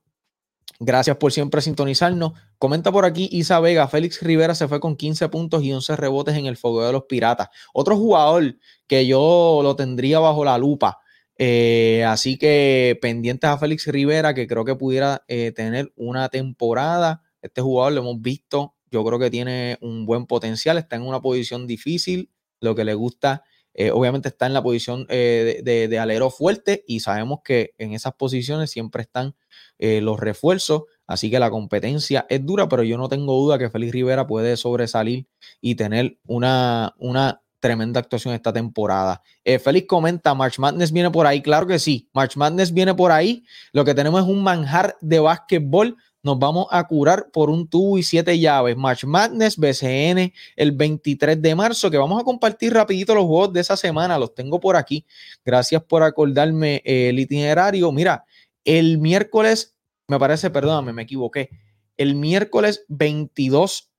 Gracias 0.84 1.16
por 1.16 1.32
siempre 1.32 1.60
sintonizarnos. 1.60 2.32
Comenta 2.62 2.92
por 2.92 3.04
aquí 3.04 3.28
Isa 3.32 3.58
Vega. 3.58 3.88
Félix 3.88 4.22
Rivera 4.22 4.54
se 4.54 4.68
fue 4.68 4.78
con 4.78 4.94
15 4.94 5.28
puntos 5.30 5.64
y 5.64 5.72
11 5.72 5.96
rebotes 5.96 6.36
en 6.36 6.46
el 6.46 6.56
fuego 6.56 6.86
de 6.86 6.92
los 6.92 7.06
Piratas. 7.08 7.48
Otro 7.74 7.96
jugador 7.96 8.56
que 8.86 9.04
yo 9.04 9.62
lo 9.64 9.74
tendría 9.74 10.20
bajo 10.20 10.44
la 10.44 10.56
lupa. 10.58 11.00
Eh, 11.36 12.04
así 12.06 12.38
que 12.38 12.96
pendientes 13.02 13.50
a 13.50 13.58
Félix 13.58 13.88
Rivera, 13.88 14.32
que 14.32 14.46
creo 14.46 14.64
que 14.64 14.76
pudiera 14.76 15.24
eh, 15.26 15.50
tener 15.50 15.92
una 15.96 16.28
temporada. 16.28 17.24
Este 17.40 17.60
jugador 17.60 17.94
lo 17.94 18.02
hemos 18.02 18.22
visto. 18.22 18.76
Yo 18.92 19.04
creo 19.04 19.18
que 19.18 19.28
tiene 19.28 19.76
un 19.80 20.06
buen 20.06 20.26
potencial. 20.26 20.78
Está 20.78 20.94
en 20.94 21.02
una 21.02 21.20
posición 21.20 21.66
difícil. 21.66 22.30
Lo 22.60 22.76
que 22.76 22.84
le 22.84 22.94
gusta 22.94 23.42
eh, 23.74 23.90
obviamente 23.90 24.28
está 24.28 24.46
en 24.46 24.52
la 24.52 24.62
posición 24.62 25.06
de, 25.08 25.98
alero 26.00 26.30
fuerte 26.30 26.84
y 26.86 27.00
sabemos 27.00 27.40
que 27.42 27.74
en 27.78 27.92
esas 27.92 28.12
posiciones 28.12 28.70
siempre 28.70 29.02
están 29.02 29.34
los 29.80 30.20
refuerzos. 30.20 30.82
Así 31.12 31.30
que 31.30 31.38
la 31.38 31.50
competencia 31.50 32.24
es 32.30 32.46
dura, 32.46 32.70
pero 32.70 32.82
yo 32.84 32.96
no 32.96 33.06
tengo 33.06 33.34
duda 33.34 33.58
que 33.58 33.68
Félix 33.68 33.92
Rivera 33.92 34.26
puede 34.26 34.56
sobresalir 34.56 35.26
y 35.60 35.74
tener 35.74 36.16
una, 36.26 36.94
una 36.96 37.42
tremenda 37.60 38.00
actuación 38.00 38.32
esta 38.32 38.50
temporada. 38.50 39.20
Eh, 39.44 39.58
Félix 39.58 39.86
comenta, 39.86 40.32
March 40.32 40.58
Madness 40.58 40.90
viene 40.90 41.10
por 41.10 41.26
ahí. 41.26 41.42
Claro 41.42 41.66
que 41.66 41.78
sí, 41.78 42.08
March 42.14 42.34
Madness 42.38 42.72
viene 42.72 42.94
por 42.94 43.12
ahí. 43.12 43.44
Lo 43.74 43.84
que 43.84 43.94
tenemos 43.94 44.22
es 44.22 44.26
un 44.26 44.42
manjar 44.42 44.96
de 45.02 45.20
básquetbol. 45.20 45.98
Nos 46.22 46.38
vamos 46.38 46.66
a 46.70 46.82
curar 46.86 47.28
por 47.30 47.50
un 47.50 47.68
tubo 47.68 47.98
y 47.98 48.02
siete 48.02 48.38
llaves. 48.38 48.74
March 48.74 49.04
Madness, 49.04 49.58
BCN, 49.58 50.32
el 50.56 50.72
23 50.72 51.42
de 51.42 51.54
marzo, 51.54 51.90
que 51.90 51.98
vamos 51.98 52.18
a 52.18 52.24
compartir 52.24 52.72
rapidito 52.72 53.14
los 53.14 53.26
juegos 53.26 53.52
de 53.52 53.60
esa 53.60 53.76
semana. 53.76 54.18
Los 54.18 54.34
tengo 54.34 54.58
por 54.58 54.76
aquí. 54.76 55.04
Gracias 55.44 55.82
por 55.82 56.02
acordarme 56.02 56.80
eh, 56.86 57.10
el 57.10 57.18
itinerario. 57.18 57.92
Mira, 57.92 58.24
el 58.64 58.96
miércoles, 58.96 59.74
me 60.08 60.18
parece, 60.18 60.50
perdóname, 60.50 60.92
me 60.92 61.02
equivoqué. 61.02 61.50
El 61.96 62.14
miércoles 62.14 62.84
22 62.88 63.90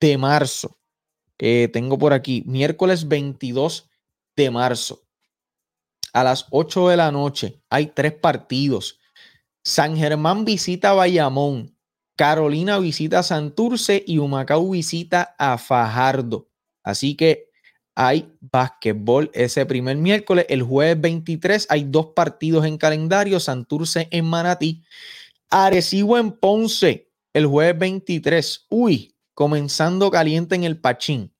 de 0.00 0.18
marzo. 0.18 0.78
Eh, 1.38 1.68
tengo 1.72 1.98
por 1.98 2.12
aquí, 2.12 2.42
miércoles 2.46 3.08
22 3.08 3.88
de 4.36 4.50
marzo. 4.50 5.02
A 6.12 6.24
las 6.24 6.46
8 6.50 6.88
de 6.88 6.96
la 6.96 7.10
noche 7.12 7.60
hay 7.70 7.86
tres 7.86 8.12
partidos. 8.12 8.98
San 9.62 9.96
Germán 9.96 10.44
visita 10.44 10.92
Bayamón. 10.92 11.76
Carolina 12.16 12.78
visita 12.78 13.22
Santurce 13.22 14.04
y 14.06 14.18
Humacao 14.18 14.70
visita 14.70 15.34
a 15.38 15.56
Fajardo. 15.56 16.48
Así 16.82 17.14
que 17.14 17.50
hay 17.94 18.32
básquetbol 18.40 19.30
ese 19.32 19.64
primer 19.66 19.96
miércoles. 19.96 20.46
El 20.48 20.62
jueves 20.62 21.00
23 21.00 21.66
hay 21.70 21.84
dos 21.84 22.08
partidos 22.14 22.66
en 22.66 22.78
calendario, 22.78 23.40
Santurce 23.40 24.08
en 24.10 24.26
Manatí, 24.26 24.82
Arecibo 25.52 26.16
en 26.16 26.30
Ponce, 26.30 27.10
el 27.32 27.44
jueves 27.44 27.76
23. 27.76 28.66
Uy, 28.68 29.16
comenzando 29.34 30.08
caliente 30.08 30.54
en 30.54 30.62
el 30.62 30.80
Pachín. 30.80 31.34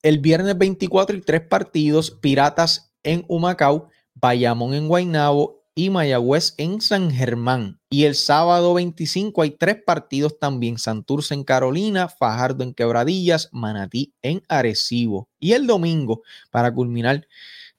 El 0.00 0.20
viernes 0.20 0.56
24 0.56 1.14
y 1.14 1.20
tres 1.20 1.42
partidos, 1.42 2.10
Piratas 2.10 2.94
en 3.02 3.26
Humacao, 3.28 3.90
Bayamón 4.14 4.72
en 4.72 4.88
Guaynabo 4.88 5.66
y 5.74 5.90
Mayagüez 5.90 6.54
en 6.56 6.80
San 6.80 7.10
Germán. 7.10 7.78
Y 7.90 8.04
el 8.04 8.14
sábado 8.14 8.72
25 8.72 9.42
hay 9.42 9.50
tres 9.50 9.82
partidos 9.84 10.38
también, 10.38 10.78
Santurce 10.78 11.34
en 11.34 11.44
Carolina, 11.44 12.08
Fajardo 12.08 12.64
en 12.64 12.72
Quebradillas, 12.72 13.50
Manatí 13.52 14.14
en 14.22 14.42
Arecibo. 14.48 15.28
Y 15.38 15.52
el 15.52 15.66
domingo, 15.66 16.22
para 16.50 16.72
culminar 16.72 17.26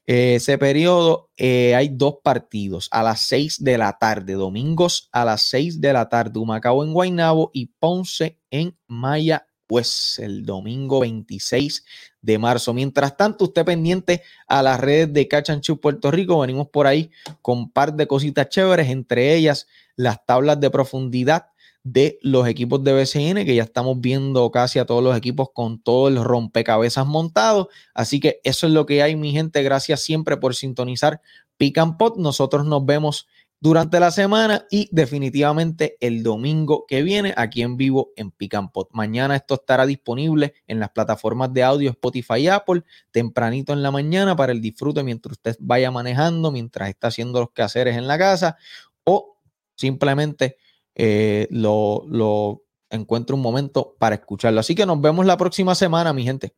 ese 0.05 0.57
periodo, 0.57 1.29
eh, 1.37 1.75
hay 1.75 1.89
dos 1.89 2.17
partidos 2.23 2.87
a 2.91 3.01
las 3.01 3.21
6 3.27 3.63
de 3.63 3.77
la 3.77 3.97
tarde, 3.97 4.33
domingos 4.33 5.09
a 5.11 5.25
las 5.25 5.41
6 5.43 5.81
de 5.81 5.93
la 5.93 6.09
tarde, 6.09 6.39
Humacao 6.39 6.83
en 6.83 6.93
Guaynabo 6.93 7.51
y 7.53 7.67
Ponce 7.79 8.39
en 8.51 8.77
Mayagüez 8.87 9.55
pues 9.67 10.19
el 10.19 10.45
domingo 10.45 10.99
26 10.99 11.85
de 12.21 12.37
marzo. 12.37 12.73
Mientras 12.73 13.17
tanto, 13.17 13.45
usted 13.45 13.65
pendiente 13.65 14.21
a 14.47 14.61
las 14.61 14.79
redes 14.79 15.11
de 15.13 15.27
Cachanchu 15.27 15.79
Puerto 15.79 16.11
Rico. 16.11 16.39
Venimos 16.39 16.69
por 16.69 16.87
ahí 16.87 17.11
con 17.41 17.59
un 17.59 17.71
par 17.71 17.93
de 17.93 18.07
cositas 18.07 18.49
chéveres, 18.49 18.89
entre 18.89 19.35
ellas 19.35 19.67
las 19.95 20.25
tablas 20.25 20.59
de 20.59 20.69
profundidad 20.69 21.47
de 21.85 22.17
los 22.23 22.47
equipos 22.47 22.83
de 22.83 22.93
BCN, 22.93 23.45
que 23.45 23.53
ya 23.53 23.61
estamos 23.61 24.01
viendo 24.01 24.49
casi 24.49 24.79
a 24.79 24.87
todos 24.87 25.03
los 25.03 25.15
equipos 25.15 25.49
con 25.53 25.79
todo 25.79 26.07
el 26.07 26.21
rompecabezas 26.21 27.05
montado. 27.05 27.69
Así 27.93 28.19
que 28.19 28.41
eso 28.43 28.65
es 28.65 28.73
lo 28.73 28.87
que 28.87 29.03
hay, 29.03 29.15
mi 29.15 29.31
gente. 29.31 29.61
Gracias 29.61 30.01
siempre 30.01 30.35
por 30.35 30.55
sintonizar 30.55 31.21
Pick. 31.57 31.77
Nosotros 32.17 32.65
nos 32.65 32.83
vemos 32.87 33.27
durante 33.59 33.99
la 33.99 34.09
semana 34.09 34.65
y 34.71 34.89
definitivamente 34.91 35.95
el 35.99 36.23
domingo 36.23 36.85
que 36.87 37.03
viene 37.03 37.35
aquí 37.37 37.61
en 37.61 37.77
vivo 37.77 38.09
en 38.15 38.31
Pot. 38.31 38.89
Mañana 38.91 39.35
esto 39.35 39.53
estará 39.53 39.85
disponible 39.85 40.55
en 40.65 40.79
las 40.79 40.89
plataformas 40.89 41.53
de 41.53 41.61
audio 41.61 41.91
Spotify 41.91 42.39
y 42.39 42.47
Apple 42.47 42.81
tempranito 43.11 43.73
en 43.73 43.83
la 43.83 43.91
mañana 43.91 44.35
para 44.35 44.53
el 44.53 44.61
disfrute 44.61 45.03
mientras 45.03 45.33
usted 45.33 45.55
vaya 45.59 45.91
manejando, 45.91 46.51
mientras 46.51 46.89
está 46.89 47.09
haciendo 47.09 47.41
los 47.41 47.51
quehaceres 47.51 47.95
en 47.95 48.07
la 48.07 48.17
casa 48.17 48.57
o 49.03 49.37
simplemente 49.75 50.57
eh, 50.95 51.47
lo, 51.51 52.03
lo 52.07 52.63
encuentre 52.89 53.35
un 53.35 53.41
momento 53.41 53.95
para 53.99 54.15
escucharlo. 54.15 54.59
Así 54.59 54.73
que 54.73 54.85
nos 54.85 54.99
vemos 55.01 55.25
la 55.25 55.37
próxima 55.37 55.75
semana, 55.75 56.13
mi 56.13 56.23
gente 56.23 56.55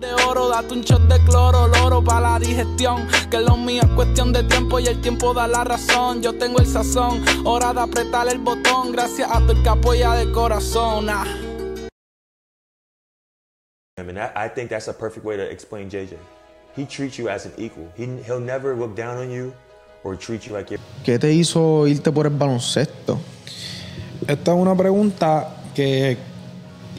de 0.00 0.12
oro, 0.26 0.48
date 0.48 0.74
un 0.74 0.82
shot 0.82 1.02
de 1.02 1.18
cloro, 1.24 1.68
loro 1.68 2.02
para 2.02 2.32
la 2.32 2.38
digestión. 2.38 3.06
Que 3.30 3.40
lo 3.40 3.56
mío 3.56 3.82
es 3.82 3.88
cuestión 3.90 4.32
de 4.32 4.42
tiempo 4.44 4.78
y 4.78 4.86
el 4.86 5.00
tiempo 5.00 5.32
da 5.34 5.46
la 5.46 5.64
razón. 5.64 6.22
Yo 6.22 6.34
tengo 6.34 6.58
el 6.58 6.66
sazón, 6.66 7.22
hora 7.44 7.72
de 7.72 7.80
apretar 7.80 8.28
el 8.28 8.38
botón. 8.38 8.92
Gracias 8.92 9.30
a 9.30 9.40
tu 9.46 9.52
el 9.52 9.62
que 9.62 9.68
apoya 9.68 10.12
de 10.14 10.30
corazón. 10.32 11.08
Ah. 11.08 11.26
I 13.98 14.02
mean, 14.02 14.18
I 14.18 14.48
think 14.48 14.68
that's 14.68 14.88
a 14.88 14.92
perfect 14.92 15.24
way 15.24 15.36
to 15.36 15.50
explain 15.50 15.88
JJ. 15.88 16.16
He 16.76 16.84
treats 16.84 17.16
you 17.18 17.30
as 17.30 17.46
an 17.46 17.52
equal. 17.56 17.90
He, 17.96 18.04
he'll 18.26 18.40
never 18.40 18.76
look 18.76 18.94
down 18.94 19.16
on 19.16 19.30
you 19.30 19.54
or 20.04 20.16
treat 20.16 20.46
you 20.46 20.54
like 20.54 20.70
you're. 20.70 20.80
¿Qué 21.04 21.18
te 21.18 21.32
hizo 21.32 21.86
irte 21.86 22.12
por 22.12 22.26
el 22.26 22.34
baloncesto? 22.34 23.18
Esta 24.26 24.52
es 24.52 24.58
una 24.58 24.74
pregunta 24.74 25.48
que 25.74 26.16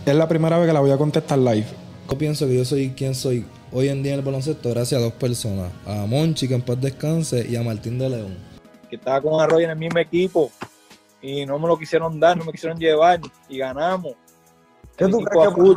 es 0.05 0.15
la 0.15 0.28
primera 0.28 0.57
vez 0.57 0.68
que 0.68 0.74
la 0.74 0.80
voy 0.80 0.91
a 0.91 0.97
contestar 0.97 1.38
live. 1.38 1.68
Yo 2.09 2.18
pienso 2.18 2.47
que 2.47 2.55
yo 2.55 2.63
soy 2.63 2.91
quien 2.91 3.15
soy 3.15 3.45
hoy 3.72 3.89
en 3.89 4.01
día 4.01 4.13
en 4.13 4.20
el 4.20 4.26
baloncesto 4.26 4.70
gracias 4.70 5.01
a 5.01 5.03
dos 5.03 5.13
personas. 5.13 5.72
A 5.86 6.05
Monchi, 6.05 6.47
que 6.47 6.55
en 6.55 6.61
paz 6.61 6.80
descanse, 6.80 7.45
y 7.47 7.55
a 7.55 7.63
Martín 7.63 7.99
de 7.99 8.09
León. 8.09 8.38
Que 8.89 8.95
estaba 8.95 9.22
con 9.22 9.41
Arroyo 9.41 9.65
en 9.65 9.72
el 9.72 9.78
mismo 9.78 9.99
equipo 9.99 10.49
y 11.22 11.45
no 11.45 11.59
me 11.59 11.68
lo 11.68 11.78
quisieron 11.78 12.18
dar, 12.20 12.38
no 12.38 12.45
me 12.45 12.51
quisieron 12.51 12.80
llevar 12.80 13.20
y 13.49 13.57
ganamos. 13.57 14.13
¿Qué 14.95 15.07
tú 15.07 15.20
crees 15.20 15.53
que 15.53 15.76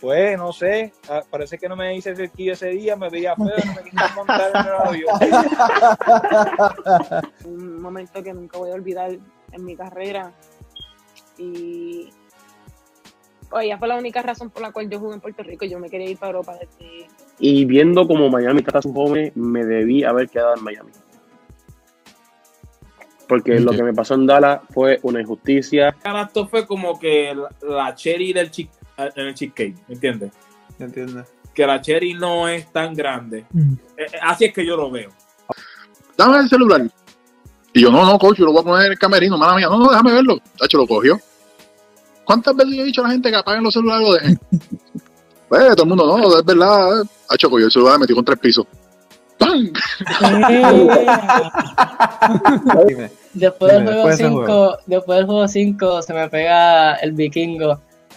Pues 0.00 0.38
no 0.38 0.52
sé, 0.52 0.92
ah, 1.08 1.22
parece 1.28 1.58
que 1.58 1.68
no 1.68 1.74
me 1.74 1.96
hice 1.96 2.14
cerquillo 2.14 2.52
ese 2.52 2.68
día, 2.68 2.94
me 2.94 3.10
veía 3.10 3.34
feo, 3.34 3.46
no 3.46 3.74
me 3.74 3.82
quisieron 3.82 4.14
montar 4.14 4.52
en 4.54 4.66
el 4.66 4.74
avión. 4.86 5.18
Un 7.44 7.82
momento 7.82 8.22
que 8.22 8.32
nunca 8.32 8.58
voy 8.58 8.70
a 8.70 8.74
olvidar 8.74 9.18
en 9.52 9.64
mi 9.64 9.76
carrera 9.76 10.32
y 11.38 12.10
ella 13.58 13.78
fue 13.78 13.88
la 13.88 13.96
única 13.96 14.22
razón 14.22 14.50
por 14.50 14.62
la 14.62 14.70
cual 14.70 14.88
yo 14.88 15.00
jugué 15.00 15.14
en 15.14 15.20
Puerto 15.20 15.42
Rico. 15.42 15.64
Yo 15.64 15.78
me 15.78 15.90
quería 15.90 16.08
ir 16.08 16.18
para 16.18 16.30
Europa 16.30 16.54
desde... 16.54 17.08
Y 17.38 17.64
viendo 17.64 18.06
como 18.06 18.28
Miami 18.28 18.60
está 18.60 18.80
su 18.80 18.92
joven, 18.92 19.32
me 19.34 19.64
debí 19.64 20.04
haber 20.04 20.28
quedado 20.28 20.54
en 20.56 20.62
Miami. 20.62 20.90
Porque 23.26 23.58
lo 23.60 23.72
que 23.72 23.82
me 23.82 23.94
pasó 23.94 24.14
en 24.14 24.26
Dallas 24.26 24.60
fue 24.70 24.98
una 25.02 25.20
injusticia. 25.20 25.96
Esto 26.04 26.46
fue 26.48 26.66
como 26.66 26.98
que 26.98 27.36
la, 27.62 27.94
cherry 27.94 28.32
del 28.32 28.50
chick, 28.50 28.70
en 28.98 29.26
el 29.26 29.34
cheesecake, 29.34 29.76
¿me 29.88 29.94
entiendes? 29.94 30.32
¿Entiendes? 30.78 31.32
Que 31.54 31.66
la 31.66 31.80
cherry 31.80 32.14
no 32.14 32.48
es 32.48 32.70
tan 32.72 32.94
grande. 32.94 33.46
Mm. 33.52 33.72
Eh, 33.96 34.06
eh, 34.12 34.18
así 34.22 34.46
es 34.46 34.52
que 34.52 34.66
yo 34.66 34.76
lo 34.76 34.90
veo. 34.90 35.10
Dame 36.16 36.38
el 36.38 36.48
celular. 36.48 36.82
Y 37.72 37.82
yo, 37.82 37.90
no, 37.90 38.04
no, 38.04 38.18
coach, 38.18 38.38
yo 38.38 38.46
lo 38.46 38.52
voy 38.52 38.62
a 38.62 38.64
poner 38.64 38.86
en 38.86 38.92
el 38.92 38.98
camerino, 38.98 39.38
mala 39.38 39.54
mía. 39.56 39.68
No, 39.68 39.78
no, 39.78 39.90
déjame 39.90 40.12
verlo. 40.12 40.38
Tacho, 40.58 40.78
lo 40.78 40.86
cogió. 40.86 41.20
¿Cuántas 42.24 42.56
veces 42.56 42.74
yo 42.74 42.82
he 42.82 42.86
dicho 42.86 43.00
a 43.00 43.04
la 43.04 43.10
gente 43.10 43.30
que 43.30 43.36
apaguen 43.36 43.64
los 43.64 43.74
celulares 43.74 44.06
lo 44.06 44.14
dejen? 44.14 44.40
pues 45.48 45.74
todo 45.74 45.82
el 45.82 45.88
mundo, 45.88 46.18
no, 46.18 46.38
es 46.38 46.44
verdad. 46.44 47.04
Ha 47.28 47.36
choco 47.36 47.58
yo 47.58 47.66
el 47.66 47.72
celular, 47.72 47.94
me 47.94 48.00
metí 48.00 48.14
con 48.14 48.24
tres 48.24 48.38
pisos. 48.38 48.66
¡Pam! 49.38 49.70
después, 53.32 53.72
del 53.72 53.84
juego 53.84 54.12
5, 54.12 54.78
después 54.86 55.16
del 55.16 55.26
juego 55.26 55.48
5 55.48 56.02
se 56.02 56.12
me 56.12 56.28
pega 56.28 56.94
el 56.96 57.12
vikingo. 57.12 57.80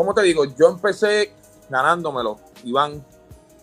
¿Cómo 0.00 0.14
te 0.14 0.22
digo? 0.22 0.46
Yo 0.58 0.70
empecé 0.70 1.34
ganándomelo, 1.68 2.38
Iván. 2.64 3.04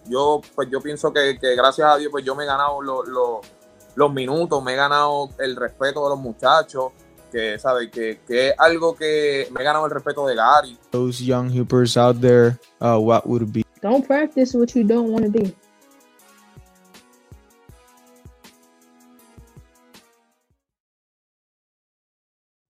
Yo, 0.08 0.40
pues 0.54 0.70
yo 0.70 0.80
pienso 0.80 1.12
que, 1.12 1.40
que 1.40 1.56
gracias 1.56 1.92
a 1.92 1.98
Dios, 1.98 2.12
pues 2.12 2.24
yo 2.24 2.36
me 2.36 2.44
he 2.44 2.46
ganado 2.46 2.80
los 2.84 4.14
minutos, 4.14 4.64
me 4.64 4.74
he 4.74 4.76
ganado 4.76 5.32
el 5.40 5.56
respeto 5.56 6.04
de 6.04 6.10
los 6.12 6.20
muchachos, 6.20 6.92
que 7.32 7.58
sabe 7.58 7.90
que, 7.90 8.20
que, 8.28 8.50
es 8.50 8.54
algo 8.60 8.96
que 8.96 9.48
me 9.50 9.62
he 9.62 9.64
ganado 9.64 9.86
el 9.88 9.92
respeto 9.92 10.28
de 10.28 10.36
Gary. 10.36 10.78
Those 10.92 11.26
young 11.26 11.50
hoopers 11.50 11.98
out 11.98 12.22
there, 12.22 12.60
uh, 12.82 13.00
what 13.00 13.26
would 13.26 13.52
be? 13.52 13.64
Don't 13.82 14.06
practice 14.06 14.56
what 14.56 14.76
you 14.76 14.84
don't 14.84 15.10
want 15.10 15.26
to 15.26 15.32
be. 15.32 15.56